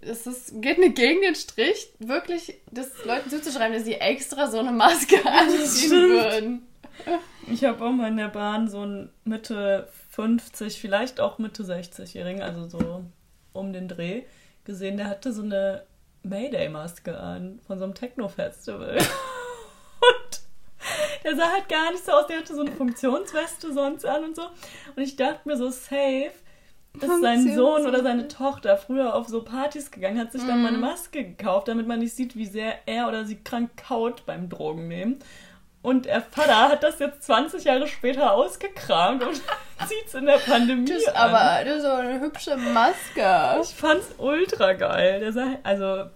Es 0.00 0.26
ist, 0.26 0.60
geht 0.60 0.78
mir 0.78 0.90
gegen 0.90 1.22
den 1.22 1.34
Strich, 1.34 1.92
wirklich 1.98 2.60
das 2.70 3.04
Leuten 3.04 3.30
zuzuschreiben, 3.30 3.74
dass 3.74 3.84
sie 3.84 3.94
extra 3.94 4.46
so 4.48 4.58
eine 4.58 4.72
Maske 4.72 5.16
anziehen 5.24 5.90
würden. 5.90 6.66
Ich 7.50 7.64
habe 7.64 7.84
auch 7.84 7.92
mal 7.92 8.08
in 8.08 8.16
der 8.16 8.28
Bahn 8.28 8.68
so 8.68 8.80
einen 8.80 9.12
Mitte 9.24 9.88
50, 10.10 10.80
vielleicht 10.80 11.20
auch 11.20 11.38
Mitte 11.38 11.62
60-Jährigen, 11.62 12.42
also 12.42 12.68
so 12.68 13.04
um 13.52 13.72
den 13.72 13.88
Dreh, 13.88 14.24
gesehen, 14.64 14.96
der 14.96 15.08
hatte 15.08 15.32
so 15.32 15.42
eine 15.42 15.84
Mayday-Maske 16.22 17.18
an 17.18 17.60
von 17.66 17.78
so 17.78 17.84
einem 17.84 17.94
Techno-Festival. 17.94 18.98
Und 18.98 20.40
der 21.24 21.36
sah 21.36 21.52
halt 21.52 21.68
gar 21.68 21.90
nicht 21.90 22.04
so 22.04 22.12
aus. 22.12 22.26
Der 22.26 22.38
hatte 22.38 22.54
so 22.54 22.60
eine 22.60 22.72
Funktionsweste 22.72 23.72
sonst 23.72 24.04
an 24.04 24.24
und 24.24 24.36
so. 24.36 24.42
Und 24.94 25.02
ich 25.02 25.16
dachte 25.16 25.48
mir 25.48 25.56
so, 25.56 25.70
safe, 25.70 26.32
dass 26.94 27.20
sein 27.20 27.54
Sohn 27.54 27.86
oder 27.86 28.02
seine 28.02 28.28
Tochter 28.28 28.76
früher 28.76 29.14
auf 29.14 29.28
so 29.28 29.42
Partys 29.42 29.90
gegangen 29.90 30.18
hat, 30.18 30.32
sich 30.32 30.44
dann 30.44 30.62
mal 30.62 30.68
eine 30.68 30.78
Maske 30.78 31.24
gekauft, 31.24 31.68
damit 31.68 31.86
man 31.86 32.00
nicht 32.00 32.14
sieht, 32.14 32.34
wie 32.36 32.46
sehr 32.46 32.74
er 32.86 33.08
oder 33.08 33.24
sie 33.24 33.36
krank 33.36 33.70
kaut 33.76 34.26
beim 34.26 34.48
Drogennehmen. 34.48 35.18
Und 35.80 36.06
der 36.06 36.22
Vater 36.22 36.70
hat 36.70 36.82
das 36.82 36.98
jetzt 36.98 37.22
20 37.22 37.64
Jahre 37.64 37.86
später 37.86 38.32
ausgekramt 38.32 39.22
und 39.22 39.34
zieht 39.86 40.06
es 40.06 40.14
in 40.14 40.26
der 40.26 40.38
Pandemie 40.38 40.86
Das 40.86 40.98
ist 40.98 41.08
an. 41.16 41.30
aber 41.34 41.64
das 41.64 41.76
ist 41.76 41.82
so 41.82 41.90
eine 41.90 42.20
hübsche 42.20 42.56
Maske. 42.56 43.60
ich 43.62 43.74
fand's 43.74 44.08
ultra 44.18 44.72
geil. 44.72 45.20
Der 45.20 45.32
sah, 45.32 45.46
also, 45.62 46.06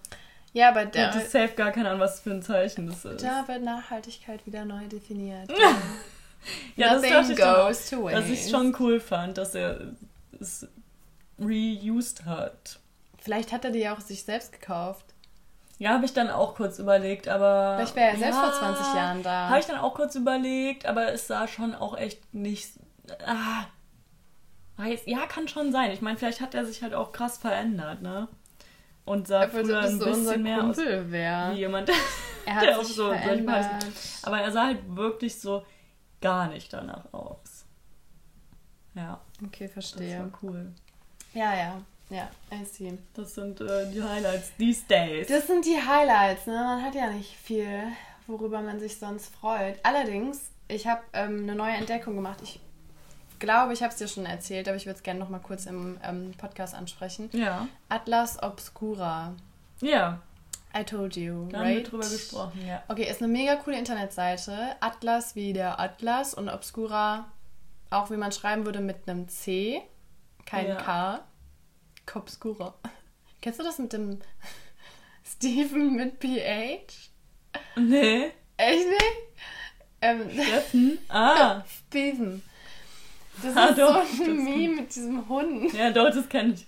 Ja, 0.51 0.69
aber 0.69 0.85
der 0.85 1.11
da, 1.11 1.13
hat 1.15 1.29
safe 1.29 1.53
gar 1.55 1.71
keine 1.71 1.87
Ahnung, 1.89 2.01
was 2.01 2.19
für 2.19 2.31
ein 2.31 2.41
Zeichen 2.43 2.87
das 2.87 3.05
ist. 3.05 3.23
da 3.23 3.47
wird 3.47 3.63
Nachhaltigkeit 3.63 4.45
wieder 4.45 4.65
neu 4.65 4.85
definiert. 4.91 5.49
ja, 6.75 6.93
das 6.95 7.01
dachte 7.01 7.31
ich 7.31 7.39
goes 7.39 7.89
to 7.89 8.09
dass 8.09 8.25
ich 8.25 8.39
waste. 8.41 8.49
schon 8.51 8.75
cool 8.79 8.99
fand, 8.99 9.37
dass 9.37 9.55
er 9.55 9.79
es 10.43 10.67
reused 11.39 12.25
hat. 12.25 12.79
Vielleicht 13.17 13.51
hat 13.51 13.65
er 13.65 13.71
die 13.71 13.79
ja 13.79 13.95
auch 13.95 14.01
sich 14.01 14.23
selbst 14.23 14.51
gekauft. 14.51 15.05
Ja, 15.79 15.91
habe 15.91 16.05
ich 16.05 16.13
dann 16.13 16.29
auch 16.29 16.55
kurz 16.55 16.77
überlegt, 16.79 17.27
aber. 17.27 17.75
Vielleicht 17.77 17.95
wäre 17.95 18.11
er 18.11 18.17
selbst 18.17 18.39
vor 18.39 18.53
20 18.53 18.85
Jahren 18.95 19.23
da. 19.23 19.49
Habe 19.49 19.59
ich 19.59 19.65
dann 19.65 19.79
auch 19.79 19.95
kurz 19.95 20.15
überlegt, 20.15 20.85
aber 20.85 21.11
es 21.11 21.27
sah 21.27 21.47
schon 21.47 21.73
auch 21.73 21.97
echt 21.97 22.33
nicht. 22.33 22.73
Ah, 23.25 23.65
weiß, 24.77 25.01
ja, 25.05 25.25
kann 25.25 25.47
schon 25.47 25.71
sein. 25.71 25.91
Ich 25.91 26.01
meine, 26.01 26.17
vielleicht 26.17 26.41
hat 26.41 26.53
er 26.53 26.65
sich 26.65 26.83
halt 26.83 26.93
auch 26.93 27.11
krass 27.11 27.37
verändert, 27.37 28.01
ne? 28.01 28.27
Und 29.05 29.27
sah 29.27 29.41
Als 29.41 29.53
ob 29.55 29.61
früher 29.65 29.79
ein 29.79 29.99
so 29.99 30.05
bisschen 30.05 30.43
mehr 30.43 30.63
aus 30.63 30.77
wäre. 30.77 31.51
wie 31.53 31.59
jemand, 31.59 31.89
Er 32.45 32.59
der 32.59 32.71
hat 32.71 32.79
auf 32.79 32.85
sich 32.85 32.95
so 32.95 33.07
solche 33.07 33.23
verändert. 33.23 33.85
Aber 34.23 34.39
er 34.39 34.51
sah 34.51 34.65
halt 34.67 34.79
wirklich 34.95 35.39
so 35.39 35.65
gar 36.21 36.47
nicht 36.47 36.71
danach 36.71 37.11
aus. 37.13 37.52
Ja, 38.95 39.19
Okay, 39.45 39.65
das 39.65 39.73
verstehe. 39.73 40.19
war 40.19 40.29
cool. 40.41 40.71
Ja, 41.33 41.55
ja. 41.55 41.81
Ja, 42.09 42.29
I 42.51 42.63
see. 42.65 42.97
Das 43.15 43.33
sind 43.33 43.59
äh, 43.61 43.89
die 43.91 44.03
Highlights 44.03 44.51
these 44.57 44.83
days. 44.87 45.27
Das 45.27 45.47
sind 45.47 45.65
die 45.65 45.77
Highlights, 45.81 46.45
ne? 46.45 46.53
Man 46.53 46.83
hat 46.83 46.93
ja 46.93 47.09
nicht 47.09 47.35
viel, 47.35 47.83
worüber 48.27 48.61
man 48.61 48.79
sich 48.79 48.99
sonst 48.99 49.33
freut. 49.33 49.79
Allerdings, 49.83 50.51
ich 50.67 50.85
habe 50.85 51.01
ähm, 51.13 51.39
eine 51.43 51.55
neue 51.55 51.73
Entdeckung 51.73 52.15
gemacht. 52.15 52.39
Ich 52.43 52.59
glaube, 53.39 53.73
ich 53.73 53.81
habe 53.81 53.91
es 53.91 53.97
dir 53.97 54.07
schon 54.07 54.25
erzählt, 54.27 54.67
aber 54.67 54.77
ich 54.77 54.85
würde 54.85 54.97
es 54.97 55.03
gerne 55.03 55.19
noch 55.19 55.29
mal 55.29 55.39
kurz 55.39 55.65
im 55.65 55.97
ähm, 56.03 56.33
Podcast 56.37 56.75
ansprechen. 56.75 57.29
ja. 57.33 57.67
Atlas 57.89 58.41
Obscura. 58.43 59.33
Ja, 59.81 60.19
I 60.77 60.83
told 60.83 61.15
you, 61.15 61.47
da 61.49 61.59
haben 61.59 61.67
wir 61.69 61.75
right? 61.77 61.91
drüber 61.91 62.07
gesprochen, 62.07 62.65
ja. 62.67 62.83
Okay, 62.89 63.09
ist 63.09 63.21
eine 63.23 63.31
mega 63.31 63.55
coole 63.55 63.77
Internetseite. 63.79 64.75
Atlas 64.81 65.35
wie 65.35 65.53
der 65.53 65.79
Atlas 65.79 66.33
und 66.33 66.49
Obscura 66.49 67.25
auch 67.93 68.11
wie 68.11 68.17
man 68.17 68.31
schreiben 68.31 68.65
würde 68.65 68.79
mit 68.81 69.07
einem 69.07 69.27
C, 69.27 69.81
kein 70.45 70.67
Ja. 70.67 70.75
K. 70.75 71.23
Cobscura. 72.05 72.75
Kennst 73.41 73.59
du 73.59 73.63
das 73.63 73.79
mit 73.79 73.93
dem 73.93 74.19
Steven 75.25 75.95
mit 75.95 76.19
PH? 76.19 77.09
Nee, 77.75 78.31
Echt 78.57 78.87
nicht? 78.87 79.03
Ähm, 80.01 80.29
Steffen? 80.31 80.97
Ah, 81.09 81.63
Steven. 81.87 82.43
Das 83.41 83.55
Ah, 83.57 83.65
ist 83.67 83.79
doch, 83.79 84.05
so 84.05 84.23
ein 84.25 84.43
Meme 84.43 84.75
mit 84.81 84.95
diesem 84.95 85.27
Hund. 85.27 85.73
ja, 85.73 85.89
doch, 85.91 86.11
das 86.11 86.29
kenne 86.29 86.53
ich. 86.53 86.67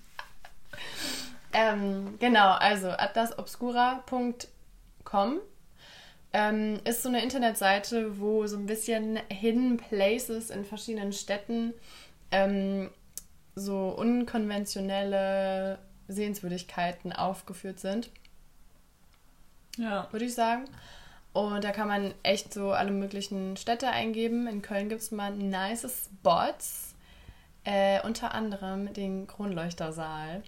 Ähm, 1.53 2.17
genau, 2.20 2.51
also 2.53 2.89
atlasobscura.com 2.89 5.39
ähm, 6.38 6.82
ist 6.84 7.01
so 7.01 7.08
eine 7.08 7.24
Internetseite, 7.24 8.20
wo 8.20 8.46
so 8.46 8.58
ein 8.58 8.65
bisschen 8.65 9.18
Hidden 9.30 9.77
Places 9.77 10.50
in 10.50 10.65
verschiedenen 10.65 11.13
Städten 11.13 11.74
ähm, 12.32 12.89
so 13.56 13.88
unkonventionelle 13.98 15.80
Sehenswürdigkeiten 16.10 17.13
aufgeführt 17.13 17.80
sind, 17.80 18.10
Ja. 19.77 20.10
würde 20.12 20.25
ich 20.25 20.36
sagen. 20.36 20.65
Und 21.32 21.63
da 21.63 21.72
kann 21.72 21.88
man 21.88 22.13
echt 22.24 22.54
so 22.54 22.72
alle 22.72 22.92
möglichen 22.92 23.56
Städte 23.56 23.89
eingeben. 23.89 24.48
In 24.48 24.62
Köln 24.62 24.89
gibt 24.89 25.01
es 25.01 25.12
mal 25.12 25.32
nice 25.32 25.88
Spots. 26.06 26.96
Äh, 27.63 28.01
unter 28.06 28.34
anderem 28.36 28.94
den 28.94 29.25
Kronleuchtersaal. 29.25 30.44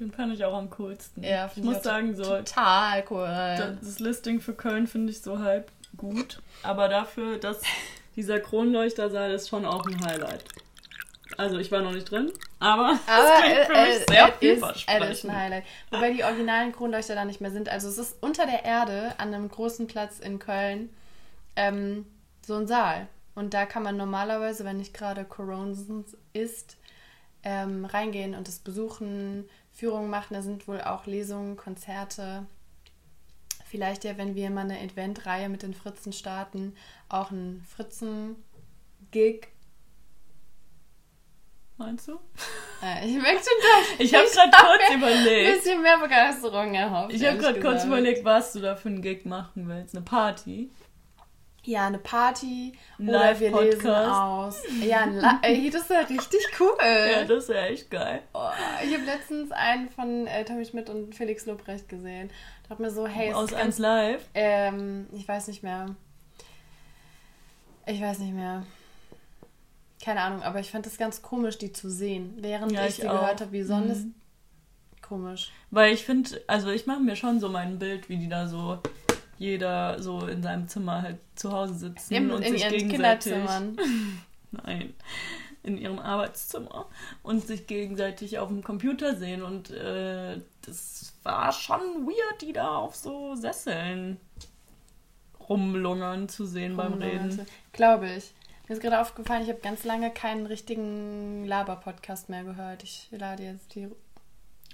Den 0.00 0.10
fand 0.10 0.34
ich 0.34 0.44
auch 0.44 0.54
am 0.56 0.70
coolsten. 0.70 1.22
Ja, 1.22 1.46
ich 1.46 1.52
find 1.52 1.66
muss 1.66 1.82
sagen, 1.82 2.14
so 2.16 2.24
Total 2.24 3.04
cool. 3.10 3.76
das, 3.80 3.98
Listing 3.98 4.40
für 4.40 4.54
Köln 4.54 4.86
finde 4.86 5.12
ich 5.12 5.20
so 5.20 5.38
halb 5.38 5.70
gut. 5.96 6.40
Aber 6.62 6.88
dafür, 6.88 7.38
dass 7.38 7.60
dieser 8.16 8.40
Kronleuchtersaal 8.40 9.30
ist 9.32 9.48
schon 9.48 9.64
auch 9.66 9.86
ein 9.86 10.04
Highlight. 10.04 10.44
Also 11.38 11.58
ich 11.58 11.72
war 11.72 11.80
noch 11.80 11.92
nicht 11.92 12.10
drin, 12.10 12.30
aber, 12.58 12.98
Aber 13.06 13.22
das 13.22 13.42
klingt 13.42 13.66
für 13.66 13.72
mich 13.72 14.00
äh, 14.00 14.04
sehr 14.08 14.24
äh, 14.24 14.28
ist, 14.28 14.38
vielversprechend. 14.38 15.04
äh, 15.08 15.12
ist 15.12 15.24
ein 15.24 15.36
Highlight. 15.36 15.64
Wobei 15.90 16.12
die 16.12 16.24
originalen 16.24 16.72
Kronleuchter 16.72 17.14
da 17.14 17.24
nicht 17.24 17.40
mehr 17.40 17.50
sind. 17.50 17.68
Also 17.68 17.88
es 17.88 17.98
ist 17.98 18.16
unter 18.20 18.44
der 18.46 18.64
Erde 18.64 19.14
an 19.18 19.32
einem 19.32 19.48
großen 19.48 19.86
Platz 19.86 20.18
in 20.18 20.38
Köln 20.38 20.90
ähm, 21.56 22.06
so 22.46 22.56
ein 22.56 22.66
Saal. 22.66 23.08
Und 23.34 23.54
da 23.54 23.64
kann 23.64 23.82
man 23.82 23.96
normalerweise, 23.96 24.64
wenn 24.64 24.76
nicht 24.76 24.92
gerade 24.92 25.24
Corona 25.24 25.74
ist, 26.34 26.76
ähm, 27.44 27.84
reingehen 27.86 28.34
und 28.34 28.46
es 28.48 28.58
besuchen, 28.58 29.48
Führungen 29.72 30.10
machen. 30.10 30.34
Da 30.34 30.42
sind 30.42 30.68
wohl 30.68 30.80
auch 30.80 31.06
Lesungen, 31.06 31.56
Konzerte. 31.56 32.46
Vielleicht 33.64 34.04
ja, 34.04 34.18
wenn 34.18 34.34
wir 34.34 34.50
mal 34.50 34.62
eine 34.62 34.82
Eventreihe 34.82 35.48
mit 35.48 35.62
den 35.62 35.72
Fritzen 35.74 36.12
starten, 36.12 36.74
auch 37.08 37.30
ein 37.30 37.64
Fritzen-Gig. 37.74 39.48
Meinst 41.78 42.08
du? 42.08 42.18
Äh, 42.84 43.06
ich 43.06 43.14
merke 43.14 43.38
schon, 43.38 43.98
Ich 44.04 44.12
habe 44.12 44.26
gerade 44.26 44.50
kurz 44.50 44.90
ein 44.90 44.98
überlegt. 44.98 45.54
bisschen 45.54 45.82
mehr 45.82 45.98
Begeisterung 45.98 46.74
erhofft. 46.74 47.12
Ich 47.14 47.24
habe 47.24 47.38
gerade 47.38 47.60
kurz 47.60 47.84
überlegt, 47.84 48.24
was 48.24 48.54
du 48.54 48.58
da 48.58 48.74
für 48.74 48.88
einen 48.88 49.02
Gig 49.02 49.24
machen 49.24 49.68
willst. 49.68 49.94
Eine 49.94 50.04
Party? 50.04 50.68
Ja, 51.64 51.86
eine 51.86 51.98
Party 51.98 52.72
Ein 52.98 53.08
oder 53.08 53.38
wir 53.38 53.60
lesen 53.60 53.88
aus. 53.90 54.62
Ja, 54.84 55.38
Ey, 55.42 55.70
das 55.70 55.82
ist 55.82 55.90
ja 55.90 56.00
richtig 56.00 56.40
cool. 56.58 56.72
Ja, 56.82 57.24
das 57.24 57.48
wäre 57.48 57.68
echt 57.68 57.88
geil. 57.90 58.22
oh, 58.34 58.48
ich 58.84 58.92
habe 58.92 59.04
letztens 59.04 59.52
einen 59.52 59.88
von 59.90 60.26
äh, 60.26 60.44
Tommy 60.44 60.64
Schmidt 60.66 60.90
und 60.90 61.14
Felix 61.14 61.46
Lobrecht 61.46 61.88
gesehen. 61.88 62.30
Dachte 62.68 62.82
mir 62.82 62.90
so, 62.90 63.06
hey, 63.06 63.32
Aus 63.32 63.50
ist 63.50 63.54
1 63.54 63.62
ganz, 63.62 63.78
Live. 63.78 64.24
ähm, 64.34 65.06
ich 65.12 65.28
weiß 65.28 65.46
nicht 65.48 65.62
mehr. 65.62 65.86
Ich 67.86 68.00
weiß 68.00 68.18
nicht 68.20 68.34
mehr. 68.34 68.64
Keine 70.04 70.20
Ahnung, 70.22 70.42
aber 70.42 70.58
ich 70.58 70.70
fand 70.70 70.86
es 70.86 70.98
ganz 70.98 71.22
komisch, 71.22 71.58
die 71.58 71.72
zu 71.72 71.88
sehen, 71.88 72.34
während 72.38 72.72
Ja, 72.72 72.82
ich, 72.82 72.88
ich 72.90 72.94
sie 72.96 73.08
auch. 73.08 73.20
gehört 73.20 73.40
habe. 73.40 73.52
Wie 73.52 73.62
sonst 73.62 74.04
Mhm. 74.06 74.14
komisch. 75.00 75.52
Weil 75.70 75.92
ich 75.92 76.04
finde, 76.04 76.40
also 76.48 76.70
ich 76.70 76.86
mache 76.86 77.00
mir 77.00 77.14
schon 77.14 77.38
so 77.38 77.48
mein 77.48 77.78
Bild, 77.78 78.08
wie 78.08 78.16
die 78.16 78.28
da 78.28 78.48
so 78.48 78.78
jeder 79.42 80.00
so 80.02 80.26
in 80.26 80.42
seinem 80.42 80.68
Zimmer 80.68 81.02
halt 81.02 81.18
zu 81.34 81.52
Hause 81.52 81.74
sitzen 81.74 82.14
In, 82.14 82.30
und 82.30 82.42
in 82.42 82.52
sich 82.52 82.62
ihren 82.62 82.78
gegenseitig 82.88 83.32
Kinderzimmern. 83.32 83.76
nein 84.50 84.94
in 85.64 85.78
ihrem 85.78 85.98
Arbeitszimmer 85.98 86.86
und 87.22 87.46
sich 87.46 87.66
gegenseitig 87.66 88.38
auf 88.38 88.48
dem 88.48 88.64
Computer 88.64 89.14
sehen 89.14 89.42
und 89.42 89.70
äh, 89.70 90.40
das 90.62 91.12
war 91.22 91.52
schon 91.52 91.80
weird, 92.06 92.42
die 92.42 92.52
da 92.52 92.76
auf 92.76 92.96
so 92.96 93.34
Sesseln 93.36 94.18
rumlungern 95.48 96.28
zu 96.28 96.46
sehen 96.46 96.76
beim 96.76 96.94
Reden. 96.94 97.46
Glaube 97.72 98.12
ich. 98.12 98.32
Mir 98.68 98.74
ist 98.74 98.82
gerade 98.82 99.00
aufgefallen, 99.00 99.42
ich 99.42 99.48
habe 99.48 99.60
ganz 99.60 99.84
lange 99.84 100.10
keinen 100.10 100.46
richtigen 100.46 101.44
Laber-Podcast 101.44 102.28
mehr 102.28 102.44
gehört. 102.44 102.82
Ich 102.82 103.08
lade 103.10 103.42
jetzt 103.42 103.74
die 103.74 103.88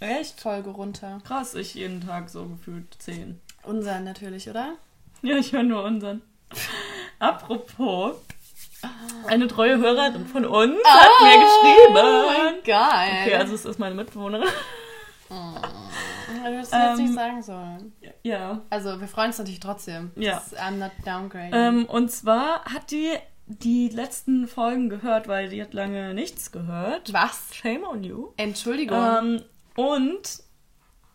Echt? 0.00 0.40
Folge 0.40 0.70
runter. 0.70 1.20
Krass, 1.24 1.54
ich 1.54 1.74
jeden 1.74 2.00
Tag 2.00 2.30
so 2.30 2.46
gefühlt 2.46 2.94
zehn. 2.98 3.40
Unseren 3.68 4.04
natürlich, 4.04 4.48
oder? 4.48 4.76
Ja, 5.20 5.36
ich 5.36 5.52
höre 5.52 5.62
nur 5.62 5.84
unseren. 5.84 6.22
Apropos, 7.18 8.16
eine 9.26 9.46
treue 9.46 9.76
Hörerin 9.76 10.26
von 10.26 10.46
uns 10.46 10.78
hat 10.84 11.10
mir 11.22 11.44
geschrieben. 11.44 12.64
geil. 12.64 13.24
Okay, 13.24 13.34
also 13.34 13.54
es 13.54 13.66
ist 13.66 13.78
meine 13.78 13.94
Mitbewohnerin. 13.94 14.48
du 15.28 15.34
hättest 16.42 16.72
jetzt 16.72 16.98
ähm, 16.98 17.04
nicht 17.04 17.14
sagen 17.14 17.42
sollen. 17.42 17.92
Ja. 18.22 18.62
Also, 18.70 19.00
wir 19.00 19.08
freuen 19.08 19.28
uns 19.28 19.38
natürlich 19.38 19.60
trotzdem. 19.60 20.12
Ja. 20.16 20.34
Das 20.34 20.56
I'm 20.56 20.76
not 20.76 20.92
downgrading. 21.04 21.52
Ähm, 21.52 21.84
und 21.86 22.10
zwar 22.10 22.64
hat 22.64 22.90
die 22.90 23.10
die 23.50 23.88
letzten 23.88 24.46
Folgen 24.46 24.88
gehört, 24.88 25.28
weil 25.28 25.48
die 25.48 25.60
hat 25.60 25.74
lange 25.74 26.14
nichts 26.14 26.52
gehört. 26.52 27.12
Was? 27.12 27.54
Shame 27.54 27.84
on 27.84 28.04
you. 28.04 28.28
Entschuldigung. 28.36 28.98
Ähm, 28.98 29.42
und 29.74 30.42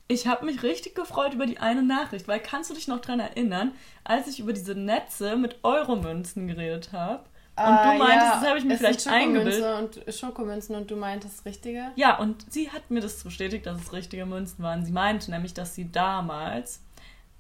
ich 0.08 0.28
habe 0.28 0.46
mich 0.46 0.64
richtig 0.64 0.96
gefreut 0.96 1.34
über 1.34 1.46
die 1.46 1.60
eine 1.60 1.82
Nachricht, 1.84 2.28
weil 2.28 2.40
kannst 2.40 2.70
du 2.70 2.74
dich 2.74 2.88
noch 2.88 3.00
dran 3.00 3.20
erinnern, 3.20 3.72
als 4.04 4.28
ich 4.28 4.40
über 4.40 4.54
diese 4.54 4.76
Netze 4.76 5.36
mit 5.36 5.58
Euromünzen 5.64 6.48
geredet 6.48 6.92
habe? 6.92 7.24
Und 7.56 7.64
Ah, 7.64 7.94
du 7.94 8.00
meintest, 8.00 8.26
ja, 8.26 8.40
das 8.40 8.50
habe 8.50 8.58
ich 8.58 8.66
mir 8.66 8.74
es 8.74 8.80
vielleicht 8.80 9.02
sind 9.02 9.14
eingebildet. 9.14 9.64
Und 10.06 10.14
Schokomünzen 10.14 10.76
und 10.76 10.90
du 10.90 10.96
meintest 10.96 11.46
Richtige? 11.46 11.92
Ja, 11.96 12.18
und 12.18 12.52
sie 12.52 12.72
hat 12.72 12.90
mir 12.90 13.00
das 13.00 13.24
bestätigt, 13.24 13.66
dass 13.68 13.80
es 13.80 13.94
richtige 13.94 14.26
Münzen 14.26 14.64
waren. 14.64 14.84
Sie 14.84 14.92
meinte 14.92 15.30
nämlich, 15.30 15.54
dass 15.54 15.76
sie 15.76 15.92
damals, 15.92 16.82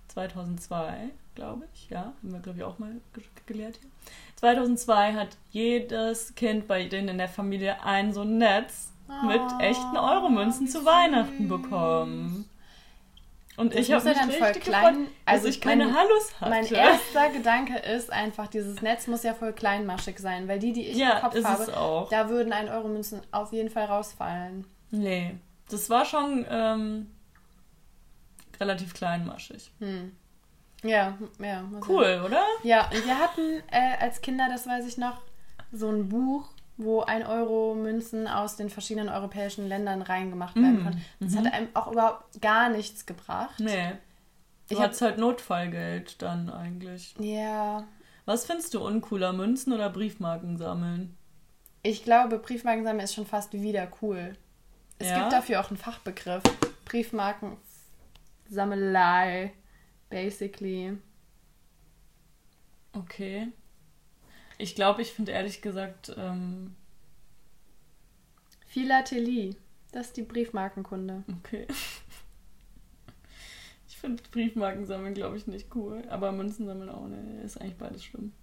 2002, 0.09 1.09
glaube 1.33 1.63
ich. 1.73 1.89
Ja, 1.89 2.13
haben 2.21 2.31
wir, 2.31 2.39
glaube 2.39 2.59
ich, 2.59 2.63
auch 2.63 2.77
mal 2.79 2.91
ge 3.13 3.23
gelehrt 3.47 3.79
hier. 3.81 3.89
2002 4.35 5.13
hat 5.13 5.29
jedes 5.49 6.35
Kind 6.35 6.67
bei 6.67 6.85
denen 6.85 7.09
in 7.09 7.17
der 7.17 7.27
Familie 7.27 7.83
ein 7.83 8.13
so 8.13 8.21
ein 8.21 8.37
Netz 8.37 8.91
mit 9.25 9.41
Oh, 9.41 9.59
echten 9.59 9.97
Euromünzen 9.97 10.67
zu 10.67 10.85
Weihnachten 10.85 11.47
bekommen. 11.47 12.47
Und 13.55 13.73
Das 13.73 13.81
ich 13.81 13.91
habe 13.91 14.03
ja 14.09 14.09
mich 14.09 14.19
dann 14.19 14.31
voll 14.31 14.51
klein- 14.61 14.93
gefreut, 14.95 15.07
also 15.25 15.47
ich 15.47 15.61
keine 15.61 15.85
mein- 15.85 15.95
Hallus 15.95 16.33
hatte. 16.41 16.49
Mein 16.49 16.65
erster 16.65 17.29
Gedanke 17.29 17.77
ist 17.77 18.11
einfach, 18.11 18.47
dieses 18.47 18.81
Netz 18.81 19.05
muss 19.07 19.21
ja 19.23 19.35
voll 19.35 19.53
kleinmaschig 19.53 20.17
sein, 20.17 20.47
weil 20.47 20.57
die, 20.57 20.73
die 20.73 20.87
ich 20.87 20.97
ja, 20.97 21.17
im 21.17 21.21
Kopf 21.21 21.43
habe, 21.43 22.07
da 22.09 22.29
würden 22.29 22.51
1 22.51 22.69
Euro 22.71 22.87
Münzen 22.87 23.21
auf 23.31 23.53
jeden 23.53 23.69
Fall 23.69 23.85
rausfallen. 23.85 24.65
Nee, 24.89 25.35
das 25.69 25.89
war 25.91 26.03
schon 26.05 26.45
ähm, 26.49 27.11
relativ 28.59 28.93
kleinmaschig. 28.93 29.71
Hm. 29.79 30.15
Ja, 30.83 31.17
ja. 31.39 31.63
Cool, 31.87 32.23
oder? 32.25 32.43
Ja, 32.63 32.89
und 32.93 33.05
wir 33.05 33.17
hatten 33.19 33.61
äh, 33.71 33.97
als 33.99 34.21
Kinder, 34.21 34.47
das 34.49 34.67
weiß 34.67 34.85
ich 34.87 34.97
noch, 34.97 35.21
so 35.71 35.89
ein 35.89 36.09
Buch, 36.09 36.49
wo 36.77 37.01
1 37.01 37.27
Euro 37.27 37.75
Münzen 37.75 38.27
aus 38.27 38.55
den 38.55 38.69
verschiedenen 38.69 39.09
europäischen 39.09 39.67
Ländern 39.67 40.01
reingemacht 40.01 40.55
werden 40.55 40.81
Mm, 40.81 40.83
konnten. 40.83 41.05
Das 41.19 41.31
mhm. 41.33 41.37
hat 41.45 41.53
einem 41.53 41.67
auch 41.73 41.91
überhaupt 41.91 42.41
gar 42.41 42.69
nichts 42.69 43.05
gebracht. 43.05 43.59
Nee. 43.59 43.91
Du 44.69 44.75
Ich 44.75 44.79
hast 44.81 45.01
halt 45.01 45.17
Notfallgeld 45.17 46.21
dann 46.21 46.49
eigentlich. 46.49 47.13
Ja, 47.19 47.83
Was 48.25 48.45
findest 48.45 48.73
du 48.73 48.85
uncooler, 48.85 49.33
Münzen 49.33 49.73
oder 49.73 49.89
Briefmarken 49.89 50.57
sammeln? 50.57 51.17
ich 51.85 52.05
glaube, 52.05 52.39
Briefmarkensammeln 52.39 53.03
ist 53.03 53.13
schon 53.13 53.25
fast 53.25 53.51
wieder 53.53 53.89
cool. 54.01 54.37
Es 54.99 55.09
Ja? 55.09 55.19
gibt 55.19 55.33
dafür 55.33 55.59
auch 55.59 55.67
einen 55.69 55.75
Fachbegriff. 55.77 56.41
Briefmarkensammelei, 56.85 59.51
basically. 60.09 60.97
Okay. 62.93 63.49
Ich 64.63 64.75
glaube, 64.75 65.01
ich 65.01 65.11
finde 65.11 65.33
ehrlich 65.33 65.61
gesagt, 65.61 66.13
ähm, 66.17 66.73
Philatelie, 68.65 69.55
das 69.91 70.07
ist 70.07 70.17
die 70.17 70.21
Briefmarkenkunde. 70.23 71.23
okay. 71.39 71.67
Ich 73.87 73.97
finde 73.97 74.21
Briefmarken 74.31 74.85
sammeln, 74.85 75.13
glaube 75.13 75.37
ich, 75.37 75.47
nicht 75.47 75.73
cool. 75.75 76.03
Aber 76.09 76.33
Münzen 76.33 76.65
sammeln 76.65 76.89
auch, 76.89 77.07
ne? 77.07 77.41
Ist 77.41 77.61
eigentlich 77.61 77.77
beides 77.77 78.03
schlimm. 78.03 78.33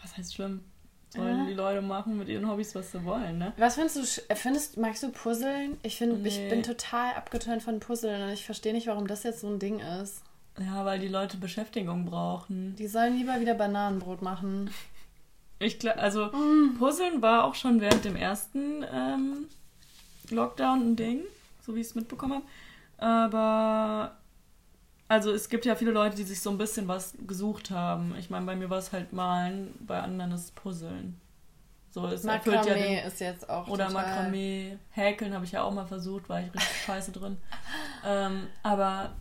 Was 0.00 0.16
heißt 0.16 0.34
schlimm? 0.34 0.64
Sollen 1.10 1.40
Ja. 1.40 1.46
die 1.46 1.52
Leute 1.52 1.82
machen 1.82 2.16
mit 2.16 2.28
ihren 2.28 2.48
Hobbys, 2.48 2.74
was 2.74 2.90
sie 2.92 3.04
wollen, 3.04 3.36
ne? 3.36 3.52
Was 3.58 3.74
findest 3.74 3.96
du, 3.96 4.34
findest, 4.36 4.78
magst 4.78 5.02
du 5.02 5.10
Puzzeln? 5.10 5.76
Ich 5.82 5.98
finde, 5.98 6.26
ich 6.26 6.38
Nee. 6.38 6.48
bin 6.48 6.62
total 6.62 7.12
abgeturnt 7.14 7.62
von 7.62 7.78
Puzzeln 7.78 8.22
und 8.22 8.30
ich 8.30 8.46
verstehe 8.46 8.72
nicht, 8.72 8.86
warum 8.86 9.06
das 9.06 9.22
jetzt 9.24 9.40
so 9.40 9.48
ein 9.48 9.58
Ding 9.58 9.80
ist. 9.80 10.22
Ja, 10.58 10.82
weil 10.86 10.98
die 10.98 11.08
Leute 11.08 11.36
Beschäftigung 11.36 12.06
brauchen. 12.06 12.74
Die 12.76 12.86
sollen 12.86 13.16
lieber 13.18 13.38
wieder 13.40 13.54
Bananenbrot 13.54 14.22
machen. 14.22 14.70
Ich 15.60 15.78
glaube, 15.78 15.98
also 15.98 16.26
Mm. 16.26 16.76
Puzzeln 16.78 17.22
war 17.22 17.44
auch 17.44 17.54
schon 17.54 17.80
während 17.80 18.04
dem 18.04 18.16
ersten 18.16 18.84
ähm, 18.92 19.46
Lockdown 20.30 20.80
ein 20.92 20.96
Ding, 20.96 21.20
so 21.64 21.74
wie 21.74 21.80
ich 21.80 21.88
es 21.88 21.94
mitbekommen 21.94 22.42
habe. 22.98 23.06
Aber 23.06 24.16
also 25.06 25.32
es 25.32 25.48
gibt 25.48 25.66
ja 25.66 25.74
viele 25.74 25.90
Leute, 25.90 26.16
die 26.16 26.22
sich 26.22 26.40
so 26.40 26.50
ein 26.50 26.58
bisschen 26.58 26.88
was 26.88 27.14
gesucht 27.26 27.70
haben. 27.70 28.14
Ich 28.18 28.30
meine, 28.30 28.46
bei 28.46 28.56
mir 28.56 28.70
war 28.70 28.78
es 28.78 28.92
halt 28.92 29.12
Malen, 29.12 29.74
bei 29.86 30.00
anderen 30.00 30.32
ist 30.32 30.44
es 30.44 30.50
Puzzeln. 30.50 31.20
So, 31.90 32.06
es 32.06 32.24
erfüllt 32.24 32.54
ja 32.54 32.62
Makramee 32.62 32.96
den, 32.96 33.06
ist 33.06 33.20
jetzt 33.20 33.50
auch 33.50 33.66
oder 33.66 33.88
total... 33.88 34.04
Makramee, 34.04 34.78
Häkeln 34.90 35.34
habe 35.34 35.44
ich 35.44 35.52
ja 35.52 35.64
auch 35.64 35.74
mal 35.74 35.86
versucht, 35.86 36.28
war 36.28 36.40
ich 36.40 36.54
richtig 36.54 36.76
scheiße 36.86 37.12
drin. 37.12 37.36
Ähm, 38.06 38.46
aber 38.62 39.16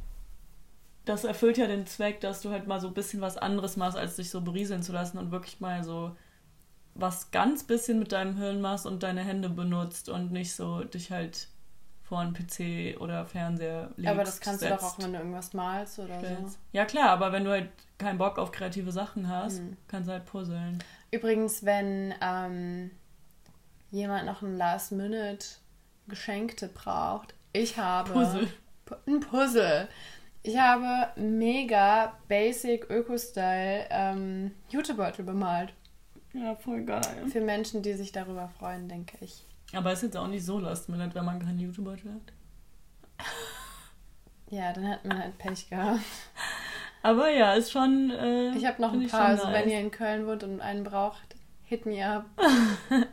das 1.05 1.23
erfüllt 1.23 1.57
ja 1.57 1.65
den 1.65 1.87
Zweck, 1.87 2.21
dass 2.21 2.41
du 2.41 2.51
halt 2.51 2.67
mal 2.67 2.79
so 2.79 2.87
ein 2.87 2.93
bisschen 2.93 3.21
was 3.21 3.37
anderes 3.37 3.75
machst, 3.75 3.97
als 3.97 4.17
dich 4.17 4.29
so 4.29 4.41
berieseln 4.41 4.83
zu 4.83 4.91
lassen 4.93 5.17
und 5.17 5.31
wirklich 5.31 5.59
mal 5.59 5.83
so 5.83 6.15
was 7.01 7.31
ganz 7.31 7.63
bisschen 7.63 7.99
mit 7.99 8.11
deinem 8.11 8.37
Hirn 8.37 8.61
machst 8.61 8.85
und 8.85 9.03
deine 9.03 9.23
Hände 9.23 9.49
benutzt 9.49 10.09
und 10.09 10.31
nicht 10.31 10.53
so 10.55 10.83
dich 10.83 11.11
halt 11.11 11.47
vor 12.03 12.19
einen 12.21 12.33
PC 12.33 12.99
oder 12.99 13.25
Fernseher 13.25 13.91
legst. 13.95 14.11
Aber 14.11 14.23
das 14.23 14.39
kannst 14.41 14.63
du 14.63 14.69
doch 14.69 14.79
setzt, 14.79 14.93
auch, 14.99 15.03
wenn 15.03 15.13
du 15.13 15.19
irgendwas 15.19 15.53
malst 15.53 15.99
oder 15.99 16.19
so. 16.19 16.25
stellst. 16.25 16.59
Ja 16.71 16.85
klar, 16.85 17.09
aber 17.09 17.31
wenn 17.31 17.43
du 17.43 17.51
halt 17.51 17.69
keinen 17.99 18.17
Bock 18.17 18.39
auf 18.39 18.51
kreative 18.51 18.91
Sachen 18.91 19.27
hast, 19.29 19.59
Mhm. 19.59 19.77
kannst 19.87 20.07
du 20.09 20.13
halt 20.13 20.25
puzzeln. 20.25 20.83
Übrigens, 21.11 21.63
wenn 21.65 22.13
ähm, 22.21 22.91
jemand 23.91 24.25
noch 24.25 24.41
ein 24.41 24.57
Last-Minute-Geschenkte 24.57 26.69
braucht, 26.69 27.33
ich 27.53 27.77
habe... 27.77 28.11
Puzzle. 28.11 28.47
Pu- 28.87 28.95
Ein 29.07 29.19
Puzzle. 29.19 29.87
Ich 30.41 30.57
habe 30.57 31.09
mega 31.19 32.13
basic 32.27 32.89
Öko-Style 32.89 33.85
ähm, 33.89 34.51
Jutebeutel 34.69 35.25
bemalt. 35.25 35.73
Ja, 36.33 36.55
voll 36.55 36.83
geil. 36.83 37.25
Für 37.31 37.41
Menschen, 37.41 37.81
die 37.81 37.93
sich 37.93 38.11
darüber 38.11 38.49
freuen, 38.59 38.87
denke 38.87 39.17
ich. 39.21 39.45
Aber 39.73 39.91
ist 39.91 40.03
jetzt 40.03 40.17
auch 40.17 40.27
nicht 40.27 40.45
so 40.45 40.59
last 40.59 40.89
minute, 40.89 41.15
wenn 41.15 41.25
man 41.25 41.39
keinen 41.39 41.59
YouTuber 41.59 41.93
hat. 41.93 42.33
Ja, 44.51 44.73
dann 44.73 44.87
hat 44.87 45.05
man 45.05 45.19
halt 45.19 45.37
Pech 45.37 45.69
gehabt. 45.69 45.99
Aber 47.03 47.29
ja, 47.29 47.53
ist 47.53 47.71
schon. 47.71 48.09
Äh, 48.09 48.57
Ich 48.57 48.65
habe 48.65 48.81
noch 48.81 48.93
ein 48.93 49.07
paar, 49.07 49.25
also 49.27 49.43
nice. 49.45 49.53
wenn 49.53 49.69
ihr 49.69 49.79
in 49.79 49.91
Köln 49.91 50.25
wohnt 50.25 50.43
und 50.43 50.59
einen 50.59 50.83
braucht, 50.83 51.35
hit 51.65 51.85
me 51.85 52.03
up. 52.03 52.25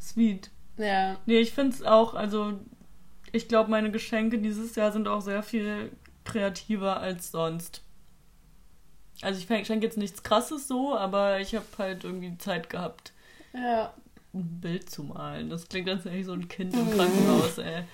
Sweet. 0.00 0.50
Ja, 0.78 1.18
Nee, 1.26 1.40
ich 1.40 1.52
finde 1.52 1.74
es 1.76 1.82
auch, 1.82 2.14
also 2.14 2.54
ich 3.32 3.48
glaube, 3.48 3.70
meine 3.70 3.90
Geschenke 3.90 4.38
dieses 4.38 4.74
Jahr 4.76 4.92
sind 4.92 5.08
auch 5.08 5.20
sehr 5.20 5.42
viel 5.42 5.92
kreativer 6.24 7.00
als 7.00 7.30
sonst. 7.30 7.83
Also 9.22 9.40
ich 9.40 9.46
schenke 9.66 9.86
jetzt 9.86 9.96
nichts 9.96 10.22
krasses 10.22 10.68
so, 10.68 10.96
aber 10.96 11.40
ich 11.40 11.54
habe 11.54 11.66
halt 11.78 12.04
irgendwie 12.04 12.36
Zeit 12.38 12.68
gehabt, 12.68 13.12
ja. 13.52 13.92
ein 14.32 14.60
Bild 14.60 14.90
zu 14.90 15.04
malen. 15.04 15.50
Das 15.50 15.68
klingt, 15.68 15.88
als 15.88 16.04
wäre 16.04 16.16
ich 16.16 16.26
so 16.26 16.32
ein 16.32 16.48
Kind 16.48 16.74
im 16.74 16.90
Krankenhaus, 16.90 17.58
ey. 17.58 17.84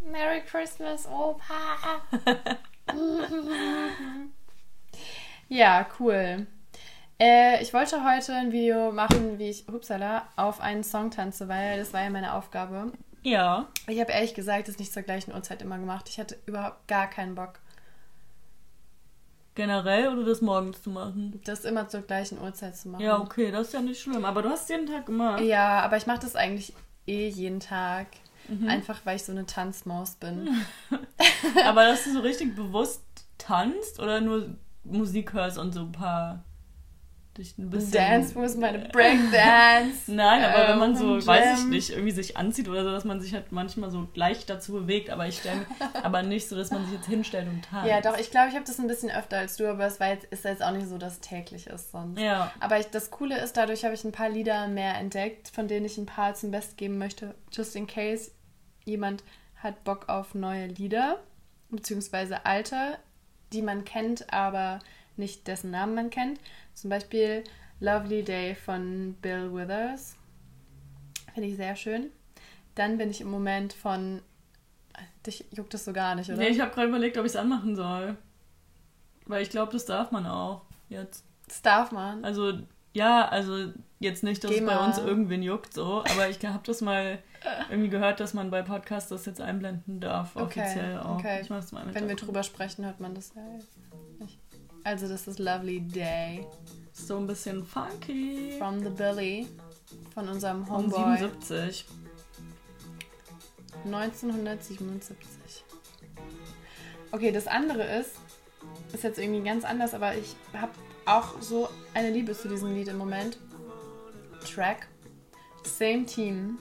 Merry 0.00 0.42
Christmas, 0.42 1.06
Opa. 1.06 2.02
ja, 5.48 5.86
cool. 5.98 6.46
Äh, 7.18 7.62
ich 7.62 7.72
wollte 7.72 8.04
heute 8.04 8.34
ein 8.34 8.50
Video 8.50 8.90
machen, 8.90 9.38
wie 9.38 9.50
ich, 9.50 9.64
hupsala, 9.70 10.28
auf 10.36 10.60
einen 10.60 10.82
Song 10.82 11.10
tanze, 11.10 11.48
weil 11.48 11.78
das 11.78 11.92
war 11.92 12.02
ja 12.02 12.10
meine 12.10 12.34
Aufgabe. 12.34 12.92
Ja. 13.22 13.68
Ich 13.86 14.00
habe 14.00 14.10
ehrlich 14.10 14.34
gesagt 14.34 14.66
das 14.66 14.78
nicht 14.78 14.92
zur 14.92 15.02
gleichen 15.02 15.32
Uhrzeit 15.32 15.62
immer 15.62 15.78
gemacht. 15.78 16.08
Ich 16.08 16.18
hatte 16.18 16.36
überhaupt 16.46 16.88
gar 16.88 17.08
keinen 17.08 17.36
Bock, 17.36 17.60
Generell 19.54 20.08
oder 20.08 20.24
das 20.24 20.40
morgens 20.40 20.82
zu 20.82 20.90
machen? 20.90 21.40
das 21.44 21.64
immer 21.64 21.88
zur 21.88 22.00
gleichen 22.02 22.40
Uhrzeit 22.40 22.76
zu 22.76 22.88
machen. 22.88 23.02
Ja, 23.02 23.20
okay, 23.20 23.50
das 23.50 23.68
ist 23.68 23.74
ja 23.74 23.80
nicht 23.80 24.00
schlimm. 24.00 24.24
Aber 24.24 24.42
du 24.42 24.48
hast 24.48 24.62
es 24.62 24.68
jeden 24.70 24.86
Tag 24.86 25.06
gemacht. 25.06 25.42
Ja, 25.42 25.80
aber 25.80 25.98
ich 25.98 26.06
mache 26.06 26.20
das 26.20 26.36
eigentlich 26.36 26.72
eh 27.06 27.28
jeden 27.28 27.60
Tag. 27.60 28.06
Mhm. 28.48 28.68
Einfach 28.68 29.00
weil 29.04 29.16
ich 29.16 29.24
so 29.24 29.32
eine 29.32 29.46
Tanzmaus 29.46 30.14
bin. 30.16 30.48
Aber 31.64 31.84
dass 31.84 32.04
du 32.04 32.12
so 32.12 32.20
richtig 32.20 32.56
bewusst 32.56 33.02
tanzt 33.38 34.00
oder 34.00 34.20
nur 34.20 34.56
Musik 34.84 35.32
hörst 35.32 35.58
und 35.58 35.72
so 35.72 35.80
ein 35.80 35.92
paar 35.92 36.44
dich 37.38 37.56
ein 37.58 37.70
bisschen. 37.70 37.92
Dance 37.92 38.38
Moves, 38.38 38.56
meine 38.56 38.78
Breakdance. 38.78 40.02
Nein, 40.12 40.44
aber 40.44 40.68
wenn 40.68 40.78
man 40.78 40.90
ähm, 40.90 40.96
so, 40.96 41.16
Jam. 41.16 41.26
weiß 41.26 41.60
ich 41.60 41.66
nicht, 41.66 41.90
irgendwie 41.90 42.10
sich 42.10 42.36
anzieht 42.36 42.68
oder 42.68 42.84
so, 42.84 42.90
dass 42.90 43.04
man 43.04 43.20
sich 43.20 43.34
halt 43.34 43.52
manchmal 43.52 43.90
so 43.90 44.06
leicht 44.14 44.50
dazu 44.50 44.72
bewegt, 44.72 45.10
aber 45.10 45.26
ich 45.26 45.38
stelle 45.38 45.66
aber 46.02 46.22
nicht 46.22 46.48
so, 46.48 46.56
dass 46.56 46.70
man 46.70 46.84
sich 46.84 46.94
jetzt 46.94 47.06
hinstellt 47.06 47.48
und 47.48 47.64
tanzt. 47.64 47.88
Ja, 47.88 48.00
doch, 48.00 48.18
ich 48.18 48.30
glaube, 48.30 48.48
ich 48.48 48.54
habe 48.54 48.66
das 48.66 48.78
ein 48.78 48.86
bisschen 48.86 49.10
öfter 49.10 49.38
als 49.38 49.56
du, 49.56 49.68
aber 49.68 49.86
es 49.86 50.00
war 50.00 50.08
jetzt, 50.08 50.24
ist 50.26 50.44
jetzt 50.44 50.62
auch 50.62 50.72
nicht 50.72 50.88
so, 50.88 50.98
dass 50.98 51.14
es 51.14 51.20
täglich 51.20 51.66
ist 51.66 51.90
sonst. 51.90 52.20
Ja. 52.20 52.52
Aber 52.60 52.78
ich, 52.78 52.86
das 52.86 53.10
Coole 53.10 53.38
ist, 53.38 53.56
dadurch 53.56 53.84
habe 53.84 53.94
ich 53.94 54.04
ein 54.04 54.12
paar 54.12 54.28
Lieder 54.28 54.68
mehr 54.68 54.96
entdeckt, 54.96 55.48
von 55.48 55.68
denen 55.68 55.86
ich 55.86 55.98
ein 55.98 56.06
paar 56.06 56.34
zum 56.34 56.50
Best 56.50 56.76
geben 56.76 56.98
möchte, 56.98 57.34
just 57.52 57.74
in 57.76 57.86
case 57.86 58.30
jemand 58.84 59.22
hat 59.56 59.84
Bock 59.84 60.08
auf 60.08 60.34
neue 60.34 60.66
Lieder, 60.66 61.20
beziehungsweise 61.70 62.44
alte, 62.44 62.98
die 63.52 63.62
man 63.62 63.84
kennt, 63.84 64.32
aber 64.32 64.80
nicht 65.16 65.46
dessen 65.46 65.70
Namen 65.70 65.94
man 65.94 66.10
kennt. 66.10 66.40
Zum 66.74 66.90
Beispiel 66.90 67.44
Lovely 67.80 68.22
Day 68.22 68.54
von 68.54 69.14
Bill 69.20 69.52
Withers. 69.52 70.16
Finde 71.34 71.48
ich 71.48 71.56
sehr 71.56 71.76
schön. 71.76 72.10
Dann 72.74 72.98
bin 72.98 73.10
ich 73.10 73.20
im 73.20 73.30
Moment 73.30 73.72
von. 73.72 74.22
Dich 75.26 75.44
juckt 75.52 75.72
das 75.74 75.84
so 75.84 75.92
gar 75.92 76.14
nicht, 76.14 76.28
oder? 76.30 76.38
Nee, 76.38 76.48
ich 76.48 76.60
habe 76.60 76.70
gerade 76.72 76.88
überlegt, 76.88 77.16
ob 77.16 77.24
ich 77.24 77.32
es 77.32 77.36
anmachen 77.36 77.76
soll. 77.76 78.16
Weil 79.26 79.42
ich 79.42 79.50
glaube, 79.50 79.72
das 79.72 79.84
darf 79.84 80.10
man 80.10 80.26
auch 80.26 80.62
jetzt. 80.88 81.24
das 81.46 81.62
darf 81.62 81.92
man. 81.92 82.24
Also, 82.24 82.58
ja, 82.92 83.26
also 83.28 83.72
jetzt 84.00 84.22
nicht, 84.24 84.42
dass 84.44 84.50
Geh 84.50 84.58
es 84.58 84.66
bei 84.66 84.74
mal. 84.74 84.86
uns 84.86 84.98
irgendwen 84.98 85.42
juckt, 85.42 85.72
so, 85.72 86.04
aber 86.04 86.28
ich 86.28 86.44
habe 86.44 86.62
das 86.66 86.80
mal 86.80 87.18
irgendwie 87.70 87.88
gehört, 87.88 88.20
dass 88.20 88.34
man 88.34 88.50
bei 88.50 88.62
Podcasts 88.62 89.08
das 89.10 89.24
jetzt 89.26 89.40
einblenden 89.40 90.00
darf, 90.00 90.34
Okay, 90.36 90.60
offiziell 90.60 90.98
auch. 90.98 91.18
okay. 91.18 91.40
Ich 91.40 91.50
mach's 91.50 91.72
mal 91.72 91.84
mit 91.84 91.94
Wenn 91.94 92.08
wir 92.08 92.16
drüber 92.16 92.42
sprechen, 92.42 92.84
hört 92.84 93.00
man 93.00 93.14
das 93.14 93.32
ja 93.34 93.42
nicht. 94.18 94.38
Also, 94.84 95.08
das 95.08 95.26
ist 95.28 95.38
Lovely 95.38 95.80
Day 95.80 96.46
So 96.92 97.16
ein 97.18 97.26
bisschen 97.26 97.64
funky. 97.64 98.54
from 98.58 98.80
the 98.82 98.90
Billy 98.90 99.46
von 100.14 100.28
unserem 100.28 100.62
Um 100.62 100.68
Homeboy 100.70 101.18
77. 101.18 101.86
1977. 103.84 105.64
Okay, 107.10 107.32
das 107.32 107.46
andere 107.46 107.82
ist, 108.00 108.12
ist 108.92 109.04
jetzt 109.04 109.18
irgendwie 109.18 109.42
ganz 109.42 109.64
anders, 109.64 109.92
aber 109.94 110.14
ich 110.16 110.34
habe 110.52 110.72
auch 111.04 111.40
so 111.40 111.68
eine 111.94 112.10
Liebe 112.10 112.32
zu 112.32 112.48
diesem 112.48 112.74
Lied 112.74 112.88
im 112.88 112.98
Moment. 112.98 113.38
Track. 114.52 114.86
Same 115.64 116.04
Team 116.06 116.58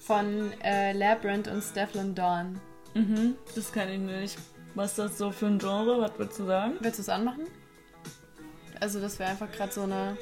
von 0.00 0.52
äh, 0.62 0.92
Labyrinth 0.92 1.48
und 1.48 1.62
Stefflon 1.62 2.14
Dawn. 2.14 2.60
Mhm, 2.94 3.36
das 3.54 3.72
kann 3.72 3.88
ich 3.88 3.98
nicht. 3.98 4.38
Was 4.74 4.90
ist 4.90 4.98
das 4.98 5.18
so 5.18 5.30
für 5.30 5.46
ein 5.46 5.58
Genre? 5.58 6.00
Was 6.00 6.18
würdest 6.18 6.38
du 6.38 6.46
sagen? 6.46 6.74
Willst 6.80 6.98
du 6.98 7.02
es 7.02 7.08
anmachen? 7.08 7.46
Also, 8.80 9.00
dass 9.00 9.18
wir 9.18 9.26
einfach 9.26 9.50
gerade 9.52 9.72
so 9.72 9.82
eine 9.82 10.16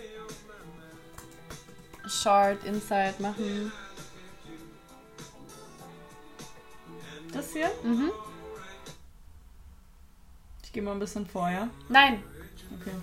Short 2.06 2.64
Inside 2.64 3.14
machen. 3.20 3.72
Das 7.32 7.52
hier? 7.52 7.70
Mhm. 7.84 8.10
Ich 10.64 10.72
gehe 10.72 10.82
mal 10.82 10.92
ein 10.92 10.98
bisschen 10.98 11.26
vor, 11.26 11.48
ja? 11.48 11.68
Nein. 11.88 12.22
Okay. 12.80 12.94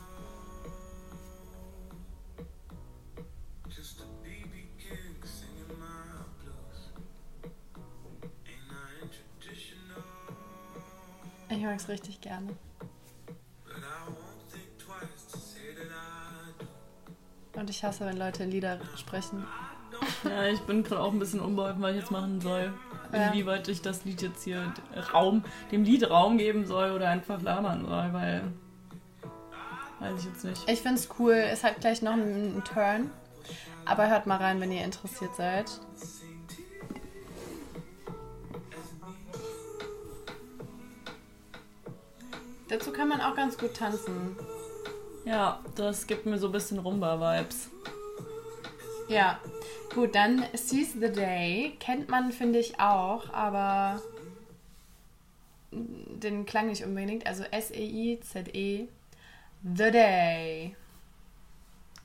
Ich 11.49 11.61
mag 11.61 11.75
es 11.77 11.87
richtig 11.87 12.21
gerne. 12.21 12.47
Und 17.53 17.69
ich 17.71 17.83
hasse, 17.83 18.05
wenn 18.05 18.17
Leute 18.17 18.45
Lieder 18.45 18.79
sprechen. 18.95 19.45
Ja, 20.23 20.45
ich 20.45 20.59
bin 20.61 20.83
gerade 20.83 21.01
auch 21.01 21.11
ein 21.11 21.17
bisschen 21.17 21.39
unbeholfen, 21.39 21.81
was 21.81 21.91
ich 21.91 21.97
jetzt 21.97 22.11
machen 22.11 22.39
soll. 22.39 22.71
Ja. 23.11 23.27
Inwieweit 23.27 23.67
ich 23.67 23.81
das 23.81 24.05
Lied 24.05 24.21
jetzt 24.21 24.43
hier 24.43 24.73
Raum, 25.13 25.43
dem 25.71 25.83
Lied 25.83 26.09
Raum 26.09 26.37
geben 26.37 26.67
soll 26.67 26.91
oder 26.91 27.09
einfach 27.09 27.41
labern 27.41 27.85
soll, 27.85 28.13
weil. 28.13 28.43
Weiß 29.99 30.19
ich 30.19 30.25
jetzt 30.25 30.43
nicht. 30.43 30.69
Ich 30.69 30.81
finde 30.81 30.99
es 30.99 31.09
cool. 31.17 31.33
Es 31.33 31.63
hat 31.63 31.81
gleich 31.81 32.03
noch 32.03 32.13
einen 32.13 32.63
Turn. 32.63 33.09
Aber 33.85 34.07
hört 34.07 34.27
mal 34.27 34.37
rein, 34.37 34.59
wenn 34.59 34.71
ihr 34.71 34.83
interessiert 34.83 35.33
seid. 35.35 35.65
Dazu 42.69 42.91
kann 42.91 43.07
man 43.07 43.21
auch 43.21 43.35
ganz 43.35 43.57
gut 43.57 43.73
tanzen. 43.73 44.35
Ja, 45.25 45.63
das 45.75 46.07
gibt 46.07 46.25
mir 46.25 46.37
so 46.37 46.47
ein 46.47 46.51
bisschen 46.51 46.79
Rumba-Vibes. 46.79 47.69
Ja, 49.07 49.39
gut, 49.93 50.15
dann 50.15 50.43
Seize 50.53 50.99
the 50.99 51.11
Day. 51.11 51.75
Kennt 51.79 52.09
man, 52.09 52.31
finde 52.31 52.59
ich, 52.59 52.79
auch, 52.79 53.31
aber 53.33 54.01
den 55.71 56.45
klang 56.45 56.67
nicht 56.67 56.83
unbedingt. 56.83 57.25
Also 57.25 57.43
S-E-I-Z-E. 57.43 58.87
The 59.63 59.91
Day. 59.91 60.75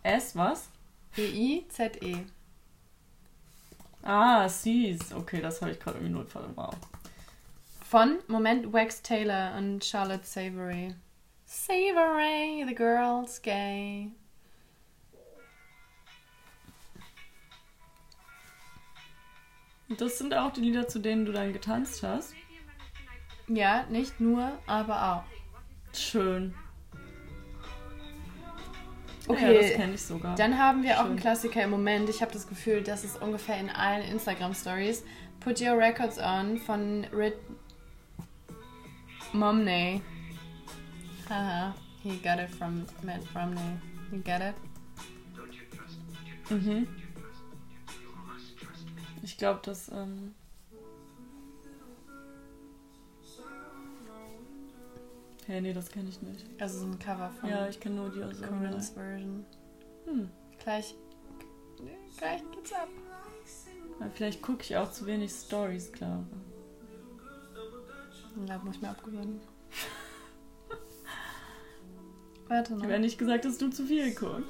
S, 0.02 0.36
was? 0.36 0.68
E-I-Z-E. 1.16 2.16
Ah, 4.02 4.48
Seas. 4.48 5.12
Okay, 5.12 5.40
das 5.40 5.60
habe 5.60 5.72
ich 5.72 5.78
gerade 5.78 5.98
irgendwie 5.98 6.24
verstanden. 6.24 6.56
Wow. 6.56 6.74
Von, 7.92 8.20
Moment, 8.26 8.72
Wax 8.72 9.02
Taylor 9.02 9.54
und 9.58 9.84
Charlotte 9.84 10.24
Savory. 10.24 10.94
Savory, 11.44 12.64
the 12.66 12.74
girl's 12.74 13.42
gay. 13.42 14.10
Das 19.98 20.16
sind 20.16 20.32
auch 20.32 20.54
die 20.54 20.62
Lieder, 20.62 20.88
zu 20.88 21.00
denen 21.00 21.26
du 21.26 21.32
dann 21.32 21.52
getanzt 21.52 22.02
hast. 22.02 22.32
Ja, 23.46 23.84
nicht 23.90 24.18
nur, 24.20 24.52
aber 24.66 25.12
auch. 25.12 25.94
Schön. 25.94 26.54
Ja, 29.28 29.34
Okay, 29.34 29.60
das 29.60 29.72
kenne 29.72 29.92
ich 29.92 30.02
sogar. 30.02 30.34
Dann 30.36 30.58
haben 30.58 30.82
wir 30.82 30.96
auch 30.96 31.04
einen 31.04 31.16
Schön. 31.16 31.20
Klassiker 31.20 31.62
im 31.62 31.70
Moment. 31.70 32.08
Ich 32.08 32.22
habe 32.22 32.32
das 32.32 32.48
Gefühl, 32.48 32.82
das 32.82 33.04
ist 33.04 33.20
ungefähr 33.20 33.60
in 33.60 33.68
allen 33.68 34.02
Instagram-Stories. 34.04 35.04
Put 35.40 35.60
Your 35.60 35.76
Records 35.76 36.18
On 36.18 36.56
von 36.56 37.04
Rit 37.12 37.34
Momney. 39.32 40.02
Haha, 41.28 41.72
he 42.02 42.16
got 42.16 42.38
it 42.38 42.50
from 42.50 42.86
Matt 43.02 43.22
Romney. 43.34 43.60
You 44.10 44.18
get 44.18 44.42
it? 44.42 44.54
Mhm. 46.50 46.86
Ich 49.22 49.38
glaube, 49.38 49.60
das. 49.62 49.88
Ähm 49.88 50.34
hey, 55.46 55.60
nee, 55.60 55.72
das 55.72 55.90
kenne 55.90 56.08
ich 56.08 56.20
nicht. 56.20 56.44
Also 56.60 56.80
so 56.80 56.86
ein 56.86 56.98
Cover 56.98 57.30
von 57.30 57.48
Ja, 57.48 57.68
ich 57.68 57.80
kenne 57.80 57.96
nur 57.96 58.10
die 58.10 58.22
aus 58.22 58.42
Corin's 58.42 58.90
Version. 58.90 59.46
Hm. 60.04 60.30
Gleich, 60.62 60.94
gleich 62.18 62.42
geht's 62.52 62.72
ab. 62.72 62.88
Vielleicht 64.14 64.42
gucke 64.42 64.62
ich 64.62 64.76
auch 64.76 64.90
zu 64.90 65.06
wenig 65.06 65.30
Stories, 65.30 65.92
glaube 65.92 66.26
Ja, 68.46 68.58
muss 68.58 68.76
ich 68.76 68.82
mir 68.82 68.90
abgewöhnen. 68.90 69.40
Warte 72.48 72.70
Ich 72.72 72.76
noch. 72.76 72.82
habe 72.82 72.92
ja 72.92 72.98
nicht 72.98 73.18
gesagt, 73.18 73.44
dass 73.44 73.58
du 73.58 73.70
zu 73.70 73.84
viel 73.86 74.14
guckst. 74.14 74.44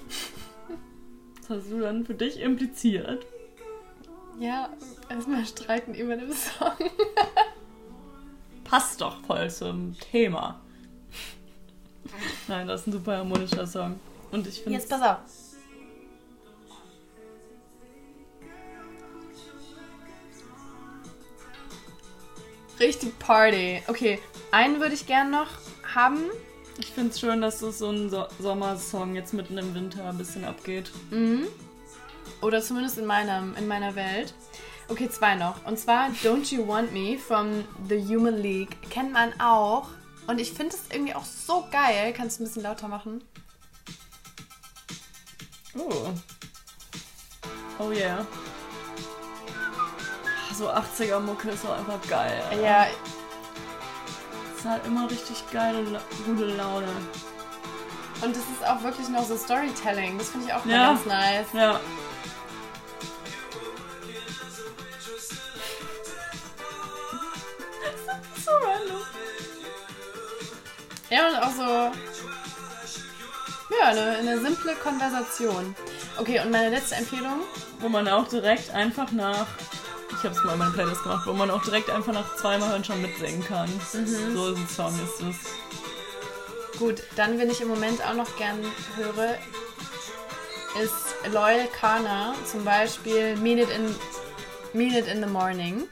Das 1.41 1.51
hast 1.51 1.71
du 1.71 1.81
dann 1.81 2.05
für 2.07 2.15
dich 2.15 2.41
impliziert. 2.41 3.27
Ja, 4.39 4.71
erstmal 5.09 5.45
streiten 5.45 5.95
über 5.95 6.17
den 6.17 6.33
Song. 6.33 6.73
Passt 8.65 9.01
doch 9.01 9.21
voll 9.25 9.51
zum 9.51 9.97
Thema. 9.99 10.61
Nein, 12.49 12.67
das 12.67 12.83
ist 12.83 12.87
ein 12.89 12.93
super 12.93 13.19
harmonischer 13.19 13.67
Song. 13.67 13.99
Und 14.31 14.47
ich 14.47 14.63
finde 14.63 14.79
Jetzt 14.79 14.89
pass 14.89 15.03
auf. 15.03 15.19
Richtig 22.83 23.17
Party. 23.21 23.81
Okay, 23.87 24.19
einen 24.51 24.81
würde 24.81 24.97
ich 24.97 25.07
gern 25.07 25.31
noch 25.31 25.47
haben. 25.95 26.19
ich 26.81 26.91
find's 26.91 27.21
schön, 27.21 27.41
dass 27.41 27.61
das 27.61 27.79
so 27.79 27.91
ein 27.91 28.11
so 28.11 28.27
Sommersong 28.41 29.15
jetzt 29.15 29.33
mitten 29.33 29.57
im 29.57 29.73
Winter 29.73 30.09
ein 30.09 30.19
bisschen 30.19 30.45
abgeht. 30.45 30.91
Mhm. 31.11 31.47
Oder 32.41 32.61
zumindest 32.61 32.99
in, 32.99 33.07
meinem, 33.07 33.55
in 33.55 33.69
meiner 33.69 33.95
Welt. 33.95 34.35
Okay, 34.89 35.09
zwei 35.09 35.37
noch. 35.37 35.65
Und 35.65 35.79
zwar 35.79 36.09
Don't 36.25 36.53
You 36.53 36.67
Want 36.67 36.93
Me 36.93 37.19
von 37.19 37.65
The 37.89 38.05
Human 38.05 38.39
League. 38.39 38.77
Kennt 38.91 39.13
man 39.13 39.33
auch. 39.41 39.89
Und 40.27 40.41
ich 40.41 40.53
finde 40.53 40.75
es 40.75 40.93
irgendwie 40.93 41.15
auch 41.15 41.25
so 41.25 41.65
geil. 41.71 42.13
Kannst 42.13 42.41
du 42.41 42.43
ein 42.43 42.47
bisschen 42.47 42.65
lauter 42.65 42.89
machen? 42.89 43.23
Oh. 45.79 46.13
Oh 47.79 47.93
yeah. 47.93 48.27
So 50.57 50.71
80er 50.71 51.21
Mucke 51.21 51.51
ist 51.51 51.65
auch 51.67 51.79
einfach 51.79 51.99
geil. 52.09 52.43
Alter. 52.51 52.63
Ja, 52.63 52.87
Es 54.59 54.65
hat 54.65 54.87
immer 54.87 55.11
richtig 55.11 55.43
geile, 55.51 56.01
gute 56.27 56.45
Laune. 56.45 56.89
und 58.23 58.31
es 58.31 58.39
ist 58.43 58.65
auch 58.65 58.83
wirklich 58.83 59.09
noch 59.09 59.25
so 59.27 59.37
Storytelling. 59.37 60.19
Das 60.19 60.29
finde 60.29 60.47
ich 60.47 60.55
auch 60.55 60.65
Ja. 60.67 60.89
ganz 60.89 61.05
nice. 61.07 61.47
Ja. 61.53 61.81
so 68.45 68.51
random. 68.51 69.01
Ja, 71.11 71.29
und 71.29 71.37
auch 71.37 71.53
so. 71.53 71.93
Ja, 73.79 73.87
eine, 73.89 74.03
eine 74.19 74.41
simple 74.41 74.75
Konversation. 74.77 75.75
Okay, 76.19 76.41
und 76.41 76.51
meine 76.51 76.71
letzte 76.71 76.97
Empfehlung. 76.97 77.41
Wo 77.81 77.89
man 77.89 78.09
auch 78.09 78.29
direkt 78.29 78.71
einfach 78.71 79.11
nach. 79.13 79.47
Ich 80.23 80.27
habe 80.27 80.37
es 80.37 80.45
mal 80.45 80.53
in 80.53 80.61
meiner 80.61 80.71
Playlist 80.71 81.03
gemacht, 81.03 81.27
wo 81.27 81.33
man 81.33 81.51
auch 81.51 81.63
direkt 81.65 81.91
einfach 81.91 82.13
nach 82.13 82.37
zweimal 82.37 82.69
hören 82.69 82.85
schon 82.85 83.03
mitsingen 83.03 83.45
kann. 83.45 83.69
So 83.91 84.53
ist 84.53 84.57
ein 84.57 84.69
Song, 84.69 84.95
ist 85.03 85.21
es. 85.21 85.35
Gut, 86.79 87.03
dann, 87.17 87.41
wenn 87.41 87.51
ich 87.51 87.61
im 87.61 87.67
Moment 87.67 88.01
auch 88.07 88.15
noch 88.15 88.37
gern 88.37 88.61
höre, 88.95 89.37
ist 90.81 91.17
Loyal 91.33 91.67
Kana 91.67 92.37
zum 92.45 92.65
Beispiel 92.65 93.35
Mean 93.39 93.59
It 93.59 93.69
in, 93.71 93.93
Mean 94.73 94.95
It 94.95 95.09
in 95.09 95.21
the 95.25 95.29
Morning. 95.29 95.89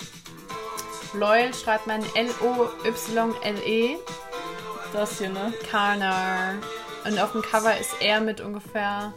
Loyal 1.13 1.53
schreibt 1.53 1.89
man 1.89 2.01
L-O-Y-L-E. 2.15 3.97
Das 4.93 5.19
hier, 5.19 5.31
ne? 5.31 5.53
Kana. 5.69 6.55
Und 7.05 7.19
auf 7.19 7.33
dem 7.33 7.43
Cover 7.43 7.77
ist 7.77 7.97
er 7.99 8.21
mit 8.21 8.41
ungefähr 8.41 9.13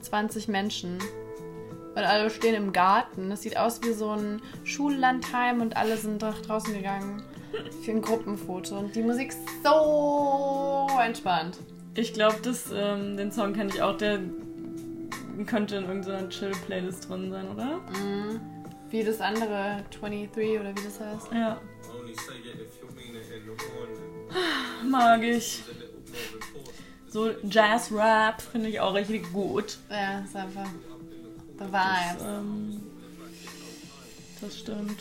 20 0.00 0.46
Menschen. 0.46 1.00
Und 1.94 2.02
alle 2.02 2.28
stehen 2.30 2.54
im 2.54 2.72
Garten. 2.72 3.30
Das 3.30 3.42
sieht 3.42 3.56
aus 3.56 3.80
wie 3.82 3.92
so 3.92 4.10
ein 4.10 4.42
Schullandheim 4.64 5.60
und 5.60 5.76
alle 5.76 5.96
sind 5.96 6.22
doch 6.22 6.40
draußen 6.42 6.74
gegangen 6.74 7.22
für 7.84 7.92
ein 7.92 8.02
Gruppenfoto. 8.02 8.78
Und 8.78 8.96
die 8.96 9.02
Musik 9.02 9.28
ist 9.28 9.38
so 9.62 10.88
entspannt. 11.00 11.58
Ich 11.94 12.12
glaube, 12.12 12.36
ähm, 12.74 13.16
den 13.16 13.30
Song 13.30 13.52
kenne 13.52 13.70
ich 13.72 13.80
auch. 13.80 13.96
Der 13.96 14.18
könnte 15.46 15.76
in 15.76 15.84
irgendeiner 15.84 16.28
Chill-Playlist 16.28 17.08
drin 17.08 17.30
sein, 17.30 17.48
oder? 17.48 17.80
Mhm. 17.98 18.40
Wie 18.90 19.04
das 19.04 19.20
andere 19.20 19.84
23 20.00 20.60
oder 20.60 20.70
wie 20.70 20.84
das 20.84 21.00
heißt. 21.00 21.32
Ja. 21.32 21.60
Morning. 24.82 24.90
mag 24.90 25.22
ich. 25.22 25.62
So 27.08 27.30
Jazz-Rap 27.48 28.42
finde 28.42 28.68
ich 28.68 28.80
auch 28.80 28.94
richtig 28.94 29.32
gut. 29.32 29.78
Ja, 29.88 30.20
ist 30.20 30.34
einfach 30.34 30.66
the 31.58 31.64
Das, 31.70 32.22
ähm, 32.22 32.82
das 34.40 34.58
stimmt. 34.58 34.98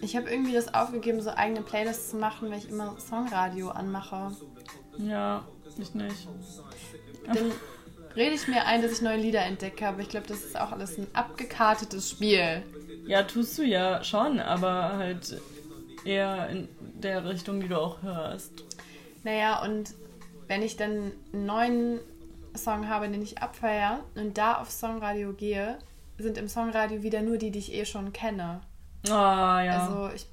Ich 0.00 0.16
habe 0.16 0.30
irgendwie 0.30 0.52
das 0.52 0.72
aufgegeben, 0.74 1.20
so 1.20 1.30
eigene 1.30 1.62
Playlists 1.62 2.10
zu 2.10 2.16
machen, 2.16 2.50
weil 2.50 2.58
ich 2.58 2.68
immer 2.68 2.96
Songradio 2.98 3.70
anmache. 3.70 4.36
Ja, 4.98 5.44
ich 5.78 5.94
nicht. 5.94 6.28
Dann 7.26 7.52
rede 8.14 8.34
ich 8.34 8.46
mir 8.48 8.64
ein, 8.64 8.82
dass 8.82 8.92
ich 8.92 9.02
neue 9.02 9.18
Lieder 9.18 9.44
entdecke, 9.44 9.86
aber 9.86 10.00
ich 10.00 10.08
glaube, 10.08 10.26
das 10.26 10.44
ist 10.44 10.58
auch 10.58 10.72
alles 10.72 10.98
ein 10.98 11.06
abgekartetes 11.14 12.10
Spiel. 12.10 12.62
Ja, 13.06 13.22
tust 13.22 13.58
du 13.58 13.62
ja 13.62 14.04
schon, 14.04 14.38
aber 14.38 14.96
halt 14.96 15.40
eher 16.04 16.48
in 16.50 16.68
der 16.80 17.24
Richtung, 17.24 17.60
die 17.60 17.68
du 17.68 17.80
auch 17.80 18.02
hörst. 18.02 18.52
Naja, 19.24 19.62
und 19.62 19.94
wenn 20.46 20.62
ich 20.62 20.76
dann 20.76 21.12
einen 21.32 21.46
neuen 21.46 22.00
Song 22.58 22.88
habe, 22.88 23.08
den 23.08 23.22
ich 23.22 23.38
abfeiere 23.40 24.04
und 24.14 24.36
da 24.36 24.58
auf 24.58 24.70
Songradio 24.70 25.32
gehe, 25.32 25.78
sind 26.18 26.36
im 26.36 26.48
Songradio 26.48 27.02
wieder 27.02 27.22
nur 27.22 27.38
die, 27.38 27.50
die 27.50 27.60
ich 27.60 27.72
eh 27.72 27.86
schon 27.86 28.12
kenne. 28.12 28.60
Ah, 29.08 29.62
ja. 29.62 29.88
Also 29.88 30.14
ich, 30.14 30.26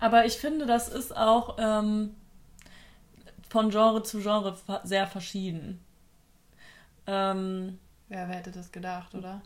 Aber 0.00 0.24
ich 0.24 0.34
finde, 0.34 0.66
das 0.66 0.88
ist 0.88 1.16
auch 1.16 1.56
ähm, 1.58 2.16
von 3.48 3.70
Genre 3.70 4.02
zu 4.02 4.20
Genre 4.20 4.56
sehr 4.84 5.06
verschieden. 5.06 5.84
Ähm, 7.06 7.78
wer, 8.08 8.28
wer 8.28 8.36
hätte 8.36 8.50
das 8.50 8.72
gedacht, 8.72 9.14
oder? 9.14 9.42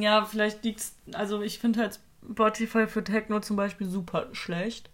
ja, 0.00 0.24
vielleicht 0.24 0.64
liegt's. 0.64 0.96
Also, 1.12 1.42
ich 1.42 1.58
finde 1.58 1.80
halt 1.80 2.00
Spotify 2.30 2.86
für 2.86 3.04
Techno 3.04 3.40
zum 3.40 3.56
Beispiel 3.56 3.88
super 3.88 4.26
schlecht. 4.32 4.90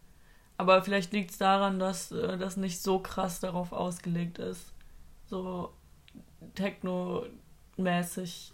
Aber 0.56 0.82
vielleicht 0.82 1.12
liegt 1.12 1.32
es 1.32 1.38
daran, 1.38 1.78
dass 1.78 2.12
äh, 2.12 2.38
das 2.38 2.56
nicht 2.56 2.80
so 2.82 2.98
krass 3.00 3.40
darauf 3.40 3.72
ausgelegt 3.72 4.38
ist. 4.38 4.72
So 5.26 5.72
Techno-mäßig 6.54 8.52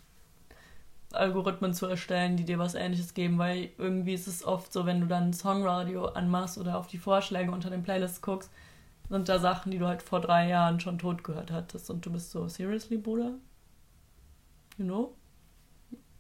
Algorithmen 1.13 1.75
zu 1.75 1.87
erstellen, 1.87 2.37
die 2.37 2.45
dir 2.45 2.59
was 2.59 2.75
ähnliches 2.75 3.15
geben, 3.15 3.39
weil 3.39 3.71
irgendwie 3.79 4.15
ist 4.15 4.29
es 4.29 4.45
oft 4.45 4.73
so, 4.73 4.87
wenn 4.87 5.01
du 5.01 5.07
dann 5.07 5.33
Songradio 5.33 6.07
anmachst 6.07 6.57
oder 6.57 6.79
auf 6.79 6.87
die 6.87 6.99
Vorschläge 6.99 7.51
unter 7.51 7.71
den 7.71 7.83
Playlists 7.83 8.23
guckst, 8.23 8.51
sind 9.09 9.29
da 9.29 9.41
Sachen, 9.41 9.73
die 9.73 9.79
du 9.79 9.89
halt 9.89 10.03
vor 10.03 10.21
drei 10.21 10.49
Jahren 10.49 10.79
schon 10.79 10.99
tot 10.99 11.25
gehört 11.25 11.51
hattest 11.51 11.91
und 11.91 12.07
du 12.07 12.13
bist 12.13 12.31
so, 12.31 12.47
seriously, 12.47 12.97
Bruder? 12.97 13.33
You 14.79 14.85
know? 14.85 15.15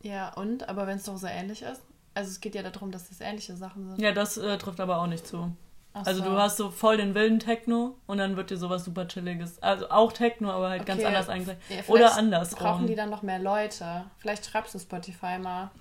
Ja, 0.03 0.35
und? 0.35 0.69
Aber 0.69 0.87
wenn 0.89 0.97
es 0.97 1.05
doch 1.05 1.17
so 1.17 1.29
ähnlich 1.29 1.63
ist? 1.63 1.83
Also 2.15 2.31
es 2.31 2.41
geht 2.41 2.57
ja 2.57 2.63
darum, 2.63 2.91
dass 2.91 3.09
das 3.09 3.21
ähnliche 3.21 3.57
Sachen 3.57 3.87
sind. 3.87 4.01
Ja, 4.01 4.13
das 4.13 4.37
äh, 4.39 4.59
trifft 4.59 4.81
aber 4.81 4.99
auch 4.99 5.07
nicht 5.07 5.27
zu. 5.27 5.53
Ach 5.93 6.07
Also 6.07 6.23
so. 6.23 6.31
du 6.31 6.37
hast 6.37 6.57
so 6.57 6.71
voll 6.71 6.97
den 6.99 7.15
wilden 7.15 7.41
Techno 7.41 7.97
und 8.07 8.19
dann 8.19 8.37
wird 8.37 8.51
dir 8.51 8.57
sowas 8.57 8.85
super 8.85 9.09
chilliges. 9.09 9.61
Also 9.63 9.91
auch 9.91 10.13
Techno, 10.13 10.51
aber 10.53 10.71
halt 10.71 10.87
ganz 10.87 11.01
Okay. 11.01 11.09
anders 11.09 11.29
eigentlich. 11.29 11.57
Ja, 11.69 11.83
Oder 11.89 12.17
andersrum. 12.17 12.59
Brauchen 12.61 12.87
die 12.87 12.95
dann 12.95 13.11
noch 13.11 13.23
mehr 13.23 13.39
Leute? 13.41 14.05
Vielleicht 14.19 14.47
schreibst 14.47 14.75
du 14.75 14.79
Spotify 14.79 15.39
mal. 15.39 15.71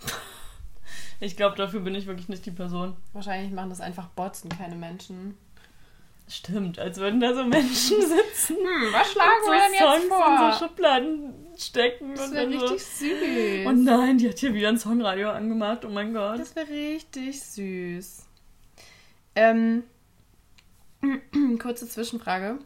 Ich 1.22 1.36
glaube, 1.36 1.56
dafür 1.58 1.82
bin 1.82 1.94
ich 1.96 2.08
wirklich 2.08 2.30
nicht 2.30 2.46
die 2.46 2.52
Person. 2.52 2.96
Wahrscheinlich 3.12 3.52
machen 3.52 3.70
das 3.70 3.82
einfach 3.82 4.08
Bots 4.08 4.44
und 4.44 4.58
keine 4.58 4.76
Menschen. 4.76 5.38
Stimmt, 6.30 6.80
als 6.80 6.98
würden 6.98 7.20
da 7.20 7.34
so 7.34 7.44
Menschen 7.44 7.68
sitzen. 8.02 8.56
Hm, 8.56 8.94
was 8.94 9.12
schlagen 9.12 9.30
so 9.46 9.52
wir 9.52 9.60
denn 9.60 9.74
jetzt 9.74 9.82
Songs 9.82 10.04
in 10.04 10.10
vor? 10.10 10.54
so 10.54 10.66
Schubladen 10.66 11.34
stecken. 11.58 12.16
das 12.16 12.28
und 12.28 12.34
wäre 12.34 12.50
dann 12.50 12.60
so, 12.60 12.66
richtig 12.68 12.86
süß. 12.88 13.68
Oh 13.68 13.72
nein, 13.74 14.18
die 14.18 14.30
hat 14.30 14.40
hier 14.40 14.54
wieder 14.54 14.70
ein 14.70 14.78
Songradio 14.78 15.30
angemacht. 15.32 15.84
Oh 15.84 15.90
mein 15.90 16.14
Gott. 16.14 16.40
Das 16.40 16.56
wäre 16.56 16.70
richtig 16.70 17.42
süß. 17.44 18.26
Ähm, 19.36 19.84
kurze 21.60 21.88
Zwischenfrage. 21.88 22.60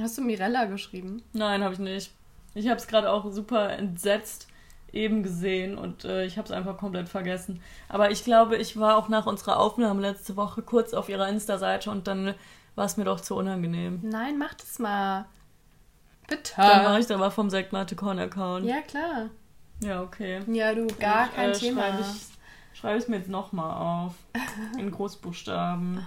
Hast 0.00 0.18
du 0.18 0.22
Mirella 0.22 0.64
geschrieben? 0.64 1.22
Nein, 1.32 1.62
habe 1.62 1.74
ich 1.74 1.80
nicht. 1.80 2.12
Ich 2.54 2.68
habe 2.68 2.78
es 2.78 2.86
gerade 2.86 3.10
auch 3.10 3.30
super 3.32 3.70
entsetzt 3.70 4.48
eben 4.94 5.22
gesehen 5.22 5.76
und 5.76 6.04
äh, 6.04 6.24
ich 6.24 6.38
habe 6.38 6.46
es 6.46 6.52
einfach 6.52 6.76
komplett 6.78 7.08
vergessen. 7.08 7.60
Aber 7.88 8.10
ich 8.10 8.24
glaube, 8.24 8.56
ich 8.56 8.78
war 8.78 8.96
auch 8.96 9.08
nach 9.08 9.26
unserer 9.26 9.58
Aufnahme 9.58 10.00
letzte 10.00 10.36
Woche 10.36 10.62
kurz 10.62 10.94
auf 10.94 11.08
ihrer 11.08 11.28
Insta-Seite 11.28 11.90
und 11.90 12.06
dann 12.06 12.34
war 12.76 12.86
es 12.86 12.96
mir 12.96 13.04
doch 13.04 13.20
zu 13.20 13.34
unangenehm. 13.34 14.00
Nein, 14.02 14.38
mach 14.38 14.54
das 14.54 14.78
mal. 14.78 15.26
Bitte. 16.28 16.54
Dann 16.56 16.84
mache 16.84 17.00
ich 17.00 17.06
da 17.06 17.18
mal 17.18 17.30
vom 17.30 17.50
Sekt 17.50 17.74
Account. 17.74 18.64
Ja, 18.64 18.80
klar. 18.80 19.30
Ja, 19.82 20.02
okay. 20.02 20.40
Ja, 20.46 20.74
du, 20.74 20.86
gar 20.98 21.26
Ich, 21.26 21.34
kein 21.34 21.50
äh, 21.50 21.52
Thema. 21.52 21.82
Schreibe 22.72 22.98
ich, 22.98 23.04
ich 23.04 23.08
mir 23.08 23.16
jetzt 23.16 23.28
nochmal 23.28 23.74
auf. 23.74 24.14
In 24.78 24.90
Großbuchstaben. 24.90 26.06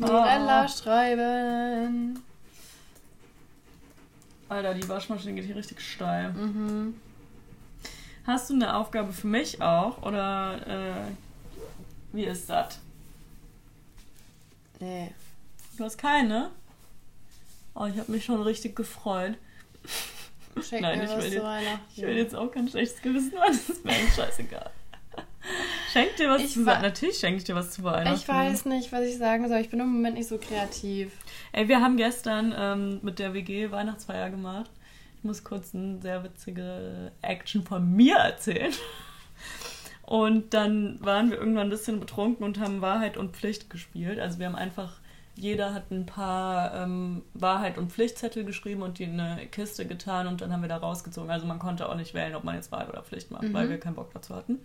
Mirella 0.00 0.62
Ah. 0.62 0.68
schreiben. 0.68 2.22
Alter, 4.48 4.74
die 4.74 4.88
Waschmaschine 4.88 5.34
geht 5.34 5.44
hier 5.44 5.56
richtig 5.56 5.80
steil. 5.80 6.32
Mhm. 6.32 6.94
Hast 8.26 8.50
du 8.50 8.54
eine 8.54 8.74
Aufgabe 8.76 9.12
für 9.12 9.26
mich 9.26 9.60
auch? 9.62 10.02
Oder 10.02 10.66
äh, 10.66 11.10
wie 12.12 12.24
ist 12.24 12.50
das? 12.50 12.78
Nee. 14.80 15.12
Du 15.76 15.84
hast 15.84 15.98
keine? 15.98 16.50
Oh, 17.74 17.86
ich 17.86 17.98
habe 17.98 18.10
mich 18.10 18.24
schon 18.24 18.42
richtig 18.42 18.74
gefreut. 18.76 19.36
Schenk 20.60 20.82
Nein, 20.82 21.02
ich 21.02 21.10
will 21.10 21.32
jetzt-. 21.32 21.78
Ich 21.96 22.02
will 22.02 22.16
jetzt 22.16 22.34
auch 22.34 22.50
kein 22.50 22.68
schlechtes 22.68 23.00
Gewissen 23.00 23.38
haben, 23.38 23.52
das 23.52 23.68
ist 23.68 23.84
mir 23.84 23.92
scheißegal. 23.92 24.70
Schenk 25.92 26.16
dir 26.16 26.30
was 26.30 26.42
Ich 26.42 26.52
zu 26.52 26.66
Weihnachten. 26.66 26.82
Natürlich 26.82 27.18
schenke 27.18 27.38
ich 27.38 27.44
dir 27.44 27.54
was 27.54 27.72
zu 27.72 27.82
Weihnachten. 27.82 28.16
Ich 28.16 28.28
weiß 28.28 28.66
nicht, 28.66 28.92
was 28.92 29.02
ich 29.02 29.18
sagen 29.18 29.48
soll. 29.48 29.58
Ich 29.58 29.70
bin 29.70 29.80
im 29.80 29.88
Moment 29.88 30.16
nicht 30.16 30.28
so 30.28 30.38
kreativ. 30.38 31.12
Ey, 31.52 31.68
wir 31.68 31.80
haben 31.80 31.96
gestern 31.96 32.54
ähm, 32.56 33.00
mit 33.02 33.18
der 33.18 33.34
WG 33.34 33.70
Weihnachtsfeier 33.70 34.30
gemacht. 34.30 34.70
Ich 35.18 35.24
muss 35.24 35.42
kurz 35.42 35.74
eine 35.74 36.00
sehr 36.00 36.22
witzige 36.22 37.12
Action 37.22 37.64
von 37.64 37.92
mir 37.92 38.16
erzählen. 38.16 38.72
Und 40.02 40.54
dann 40.54 40.98
waren 41.04 41.30
wir 41.30 41.38
irgendwann 41.38 41.68
ein 41.68 41.70
bisschen 41.70 42.00
betrunken 42.00 42.44
und 42.44 42.58
haben 42.58 42.80
Wahrheit 42.80 43.16
und 43.16 43.36
Pflicht 43.36 43.70
gespielt. 43.70 44.18
Also 44.18 44.38
wir 44.38 44.46
haben 44.46 44.56
einfach, 44.56 44.94
jeder 45.36 45.74
hat 45.74 45.90
ein 45.90 46.06
paar 46.06 46.74
ähm, 46.74 47.22
Wahrheit- 47.34 47.78
und 47.78 47.92
Pflichtzettel 47.92 48.44
geschrieben 48.44 48.82
und 48.82 48.98
die 48.98 49.04
in 49.04 49.20
eine 49.20 49.46
Kiste 49.46 49.86
getan 49.86 50.26
und 50.26 50.40
dann 50.40 50.52
haben 50.52 50.62
wir 50.62 50.68
da 50.68 50.78
rausgezogen. 50.78 51.30
Also 51.30 51.46
man 51.46 51.58
konnte 51.58 51.88
auch 51.88 51.94
nicht 51.94 52.14
wählen, 52.14 52.34
ob 52.34 52.44
man 52.44 52.54
jetzt 52.56 52.72
Wahrheit 52.72 52.88
oder 52.88 53.02
Pflicht 53.02 53.30
macht, 53.30 53.52
weil 53.52 53.68
wir 53.68 53.78
keinen 53.78 53.94
Bock 53.94 54.10
dazu 54.12 54.34
hatten. 54.34 54.58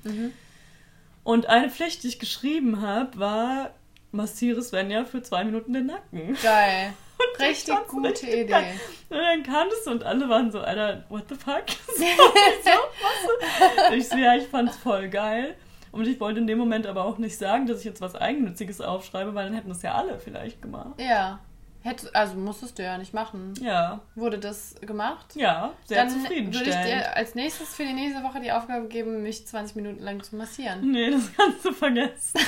Und 1.26 1.48
eine 1.48 1.70
Pflicht, 1.70 2.04
die 2.04 2.08
ich 2.08 2.20
geschrieben 2.20 2.82
habe, 2.82 3.20
war 3.20 3.72
massiere 4.12 4.62
Svenja 4.62 5.04
für 5.06 5.22
zwei 5.24 5.44
Minuten 5.44 5.74
den 5.74 5.88
Nacken. 5.88 6.38
Geil. 6.42 6.94
Und 7.18 7.42
ich 7.42 7.48
Richtig 7.48 7.88
gute 7.88 8.10
richtig 8.10 8.30
Idee. 8.30 8.46
geil. 8.46 8.80
Und 9.10 9.18
dann 9.18 9.44
kam 9.44 9.68
das 9.70 9.88
und 9.88 10.04
alle 10.04 10.28
waren 10.28 10.52
so, 10.52 10.60
Alter, 10.60 11.06
what 11.10 11.24
the 11.30 11.36
fuck? 11.36 11.64
So, 11.98 12.04
ich 12.04 12.64
so? 12.64 13.94
Ich 13.96 14.10
so, 14.10 14.18
ja, 14.18 14.36
ich 14.36 14.48
fand's 14.48 14.76
voll 14.78 15.08
geil. 15.10 15.56
Und 15.92 16.08
ich 16.08 16.20
wollte 16.20 16.42
in 16.42 16.48
dem 16.48 16.58
Moment 16.58 16.86
aber 16.88 17.06
auch 17.06 17.18
nicht 17.18 17.38
sagen, 17.38 17.68
dass 17.68 17.80
ich 17.80 17.86
jetzt 17.86 18.02
was 18.02 18.16
Eigennütziges 18.16 18.82
aufschreibe, 18.82 19.34
weil 19.34 19.46
dann 19.46 19.54
hätten 19.54 19.70
das 19.70 19.82
ja 19.82 19.96
alle 19.96 20.20
vielleicht 20.20 20.62
gemacht. 20.62 21.00
Ja. 21.00 21.40
Hätte, 21.86 22.10
also 22.16 22.34
musstest 22.36 22.80
du 22.80 22.84
ja 22.84 22.98
nicht 22.98 23.14
machen. 23.14 23.54
Ja, 23.62 24.00
Wurde 24.16 24.40
das 24.40 24.74
gemacht? 24.82 25.36
ja, 25.36 25.72
sehr 25.86 25.98
Dann 25.98 26.08
würde 26.10 26.18
ich 26.20 26.28
zufriedenstellend. 26.30 26.86
dir 26.86 27.16
als 27.16 27.36
nächstes 27.36 27.76
für 27.76 27.84
die 27.86 27.94
nächste 27.94 28.24
Woche 28.24 28.40
die 28.42 28.52
Aufgabe 28.52 28.88
geben, 28.88 29.22
mich 29.22 29.46
20 29.46 29.76
Minuten 29.76 30.02
lang 30.02 30.24
zu 30.24 30.36
massieren. 30.36 30.92
Nee, 30.92 31.12
das 31.12 31.30
kannst 31.38 31.64
du 31.64 31.72
vergessen. 31.72 32.40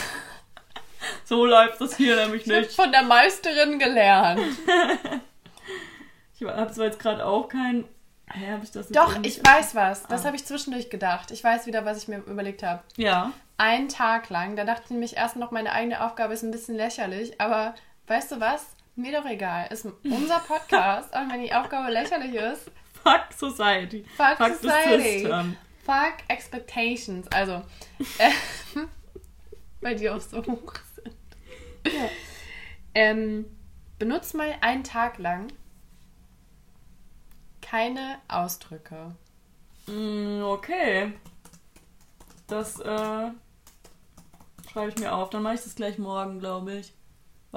so 1.23 1.45
läuft 1.45 1.79
das 1.79 1.95
hier 1.97 2.15
nämlich 2.15 2.47
Ich 2.47 2.51
habe 2.51 2.61
nicht. 2.61 2.75
von 2.75 2.91
der 2.91 3.03
Meisterin 3.03 3.77
gelernt. 3.79 4.41
Ich 6.39 6.45
habe 6.47 6.71
zwar 6.71 6.85
jetzt 6.85 6.99
gerade 6.99 7.25
auch 7.25 7.49
kein. 7.49 7.85
Hä, 8.31 8.51
hab 8.51 8.61
ich 8.63 8.69
das 8.71 8.89
Doch, 8.89 9.17
ich 9.23 9.43
weiß 9.43 9.73
was. 9.73 10.03
Das 10.03 10.21
Ah. 10.21 10.25
habe 10.25 10.35
ich 10.35 10.45
zwischendurch 10.45 10.89
gedacht. 10.91 11.31
Ich 11.31 11.43
weiß 11.43 11.65
wieder, 11.65 11.83
was 11.85 11.97
ich 11.97 12.07
mir 12.07 12.17
überlegt 12.19 12.61
habe. 12.61 12.83
Ja. 12.95 13.31
Einen 13.57 13.89
Tag 13.89 14.29
lang, 14.29 14.55
da 14.55 14.63
dachte 14.63 14.83
ich 14.85 14.89
nämlich 14.91 15.17
erst 15.17 15.35
noch, 15.37 15.49
meine 15.49 15.71
eigene 15.71 16.03
Aufgabe 16.05 16.33
ist 16.35 16.43
ein 16.43 16.51
bisschen 16.51 16.75
lächerlich, 16.75 17.41
aber 17.41 17.73
weißt 18.05 18.31
du 18.33 18.39
was? 18.39 18.67
Mir 18.97 19.11
doch 19.21 19.25
egal. 19.29 19.67
Ist 19.71 19.85
unser 20.03 20.39
Podcast 20.39 21.15
und 21.15 21.31
wenn 21.31 21.41
die 21.41 21.53
Aufgabe 21.53 21.91
lächerlich 21.91 22.33
ist, 22.33 22.69
Fuck 23.03 23.31
Society. 23.33 24.03
fuck, 24.17 24.37
Fuck 24.37 24.55
society. 24.55 25.19
system. 25.19 25.55
Fuck 25.85 26.15
expectations. 26.27 27.27
Also, 27.31 27.63
äh, 28.17 28.31
weil 29.81 29.95
die 29.95 30.09
auch 30.09 30.19
so 30.19 30.39
hoch 30.45 30.73
sind. 30.95 31.15
Ähm, 32.93 33.45
benutzt 33.99 34.33
mal 34.35 34.53
einen 34.61 34.83
Tag 34.83 35.17
lang 35.19 35.47
keine 37.61 38.17
Ausdrücke. 38.27 39.15
Mm, 39.87 40.41
Okay. 40.41 41.13
Das 42.47 42.79
äh, 42.79 43.29
schreibe 44.71 44.89
ich 44.89 44.97
mir 44.99 45.13
auf. 45.13 45.29
Dann 45.29 45.43
mache 45.43 45.55
ich 45.55 45.61
das 45.63 45.75
gleich 45.75 45.97
morgen, 45.97 46.39
glaube 46.39 46.73
ich. 46.77 46.93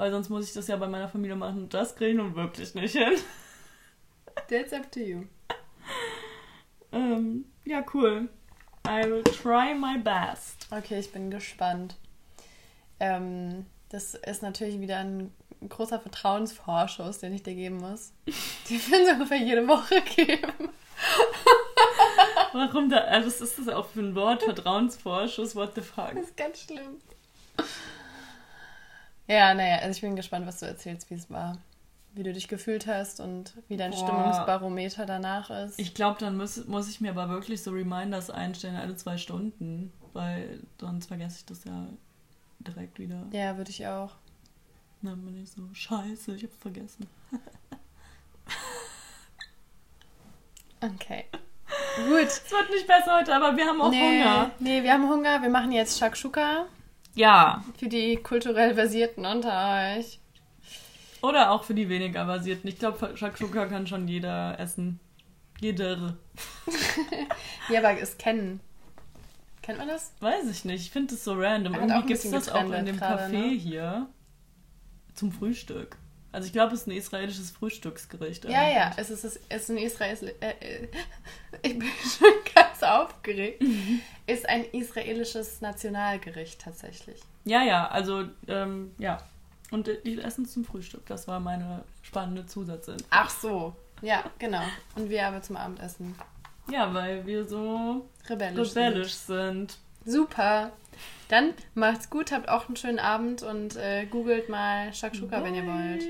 Weil 0.01 0.09
sonst 0.09 0.29
muss 0.29 0.47
ich 0.47 0.53
das 0.53 0.67
ja 0.67 0.77
bei 0.77 0.87
meiner 0.87 1.07
Familie 1.07 1.35
machen. 1.35 1.61
Und 1.61 1.75
das 1.75 1.95
kriege 1.95 2.09
ich 2.09 2.17
nun 2.17 2.35
wirklich 2.35 2.73
nicht 2.73 2.93
hin. 2.93 3.19
That's 4.49 4.73
up 4.73 4.91
to 4.91 4.99
you. 4.99 5.25
Ähm, 6.91 7.45
ja, 7.63 7.85
cool. 7.93 8.27
I 8.85 9.03
will 9.03 9.23
try 9.23 9.75
my 9.75 9.99
best. 9.99 10.67
Okay, 10.71 10.99
ich 10.99 11.11
bin 11.11 11.29
gespannt. 11.29 11.95
Ähm, 12.99 13.67
Das 13.89 14.15
ist 14.15 14.41
natürlich 14.41 14.79
wieder 14.81 14.97
ein 14.97 15.31
großer 15.69 15.99
Vertrauensvorschuss, 15.99 17.19
den 17.19 17.33
ich 17.33 17.43
dir 17.43 17.53
geben 17.53 17.77
muss. 17.77 18.11
Die 18.25 18.91
werden 18.91 19.05
sie 19.05 19.11
ungefähr 19.13 19.37
jede 19.37 19.67
Woche 19.67 20.01
geben. 20.01 20.69
Warum 22.53 22.89
da? 22.89 22.97
Also 22.97 23.27
was 23.27 23.39
ist 23.39 23.59
das 23.59 23.67
auch 23.69 23.85
für 23.85 24.01
ein 24.01 24.15
Wort? 24.15 24.41
Vertrauensvorschuss? 24.43 25.55
What 25.55 25.75
the 25.75 25.81
fuck? 25.81 26.15
Das 26.15 26.25
ist 26.25 26.35
ganz 26.37 26.61
schlimm. 26.61 26.97
Ja, 29.27 29.53
naja, 29.53 29.77
also 29.77 29.91
ich 29.91 30.01
bin 30.01 30.15
gespannt, 30.15 30.45
was 30.47 30.59
du 30.59 30.65
erzählst, 30.65 31.09
wie 31.09 31.15
es 31.15 31.29
war. 31.29 31.57
Wie 32.13 32.23
du 32.23 32.33
dich 32.33 32.49
gefühlt 32.49 32.87
hast 32.87 33.21
und 33.21 33.53
wie 33.69 33.77
dein 33.77 33.91
Boah. 33.91 33.99
Stimmungsbarometer 33.99 35.05
danach 35.05 35.49
ist. 35.49 35.79
Ich 35.79 35.93
glaube, 35.93 36.19
dann 36.19 36.35
muss, 36.35 36.65
muss 36.65 36.89
ich 36.89 36.99
mir 36.99 37.11
aber 37.11 37.29
wirklich 37.29 37.63
so 37.63 37.71
Reminders 37.71 38.29
einstellen, 38.29 38.75
alle 38.75 38.95
zwei 38.97 39.17
Stunden. 39.17 39.93
Weil 40.13 40.59
sonst 40.79 41.07
vergesse 41.07 41.37
ich 41.39 41.45
das 41.45 41.63
ja 41.63 41.87
direkt 42.59 42.99
wieder. 42.99 43.25
ja, 43.31 43.55
würde 43.55 43.69
ich 43.71 43.87
auch. 43.87 44.11
Dann 45.01 45.23
bin 45.25 45.41
ich 45.41 45.49
so, 45.51 45.61
scheiße, 45.71 46.35
ich 46.35 46.43
hab's 46.43 46.57
vergessen. 46.59 47.07
Okay. 50.81 51.25
Gut. 51.95 52.27
Es 52.27 52.51
wird 52.51 52.69
nicht 52.71 52.87
besser 52.87 53.19
heute, 53.19 53.35
aber 53.35 53.55
wir 53.55 53.65
haben 53.65 53.81
auch 53.81 53.91
nee, 53.91 54.23
Hunger. 54.23 54.51
Nee, 54.59 54.83
wir 54.83 54.93
haben 54.93 55.07
Hunger. 55.07 55.41
Wir 55.41 55.49
machen 55.49 55.71
jetzt 55.71 55.99
Shakshuka 55.99 56.65
Ja. 57.13 57.63
für 57.77 57.87
die 57.87 58.17
kulturell 58.17 58.75
Versierten 58.75 59.25
unter 59.25 59.97
euch. 59.97 60.19
Oder 61.21 61.51
auch 61.51 61.63
für 61.63 61.73
die 61.73 61.89
weniger 61.89 62.25
basierten. 62.25 62.69
Ich 62.69 62.79
glaube, 62.79 63.15
Shakshuka 63.15 63.67
kann 63.67 63.85
schon 63.85 64.07
jeder 64.07 64.59
essen. 64.59 64.99
Jeder. 65.59 66.17
Die 67.69 67.77
aber 67.77 67.99
es 67.99 68.17
kennen. 68.17 68.59
Kennt 69.61 69.77
man 69.77 69.87
das? 69.87 70.11
Weiß 70.19 70.49
ich 70.49 70.65
nicht. 70.65 70.81
Ich 70.81 70.91
finde 70.91 71.13
das 71.13 71.23
so 71.23 71.33
random. 71.33 71.75
Ein 71.75 71.89
Irgendwie 71.89 72.07
gibt 72.07 72.25
es 72.25 72.31
das 72.31 72.49
auch 72.49 72.71
in 72.71 72.85
dem 72.85 72.97
gerade, 72.97 73.25
Café 73.25 73.29
ne? 73.29 73.49
hier. 73.53 74.09
Zum 75.13 75.31
Frühstück. 75.31 75.97
Also 76.31 76.47
ich 76.47 76.53
glaube, 76.53 76.73
es 76.73 76.81
ist 76.81 76.87
ein 76.87 76.91
israelisches 76.91 77.51
Frühstücksgericht. 77.51 78.45
Ja, 78.45 78.61
eigentlich. 78.61 78.75
ja. 78.75 78.91
Es 78.97 79.09
ist, 79.11 79.23
es 79.23 79.35
ist 79.35 79.69
ein 79.69 79.77
Israel. 79.77 80.33
Äh, 80.39 80.49
äh, 80.59 80.87
ich 81.61 81.77
bin 81.77 81.89
schon 82.17 82.27
ganz 82.81 82.83
aufgeregt. 82.83 83.63
Ist 84.27 84.47
ein 84.47 84.65
israelisches 84.71 85.61
Nationalgericht 85.61 86.61
tatsächlich. 86.61 87.19
Ja, 87.45 87.63
ja, 87.63 87.87
also, 87.87 88.25
ähm, 88.47 88.91
ja. 88.97 89.17
Und 89.71 89.87
äh, 89.87 90.01
die 90.03 90.19
essen 90.19 90.45
es 90.45 90.53
zum 90.53 90.65
Frühstück. 90.65 91.05
Das 91.05 91.27
war 91.27 91.39
meine 91.39 91.83
spannende 92.01 92.45
Zusatzinfo. 92.45 93.05
Ach 93.09 93.29
so. 93.29 93.75
Ja, 94.01 94.23
genau. 94.39 94.63
Und 94.95 95.09
wir 95.09 95.25
aber 95.27 95.41
zum 95.41 95.57
Abendessen. 95.57 96.15
Ja, 96.69 96.93
weil 96.93 97.25
wir 97.25 97.45
so 97.45 98.05
Rebellisch. 98.29 98.71
rebellisch 98.71 99.13
sind. 99.13 99.71
Sind. 100.03 100.13
Super. 100.13 100.71
Dann 101.29 101.53
macht's 101.75 102.09
gut, 102.09 102.31
habt 102.31 102.49
auch 102.49 102.67
einen 102.67 102.75
schönen 102.75 102.99
Abend 102.99 103.43
und 103.43 103.77
äh, 103.77 104.05
googelt 104.05 104.49
mal 104.49 104.93
Shakshuka, 104.93 105.43
wenn 105.43 105.55
ihr 105.55 105.65
wollt. 105.65 106.03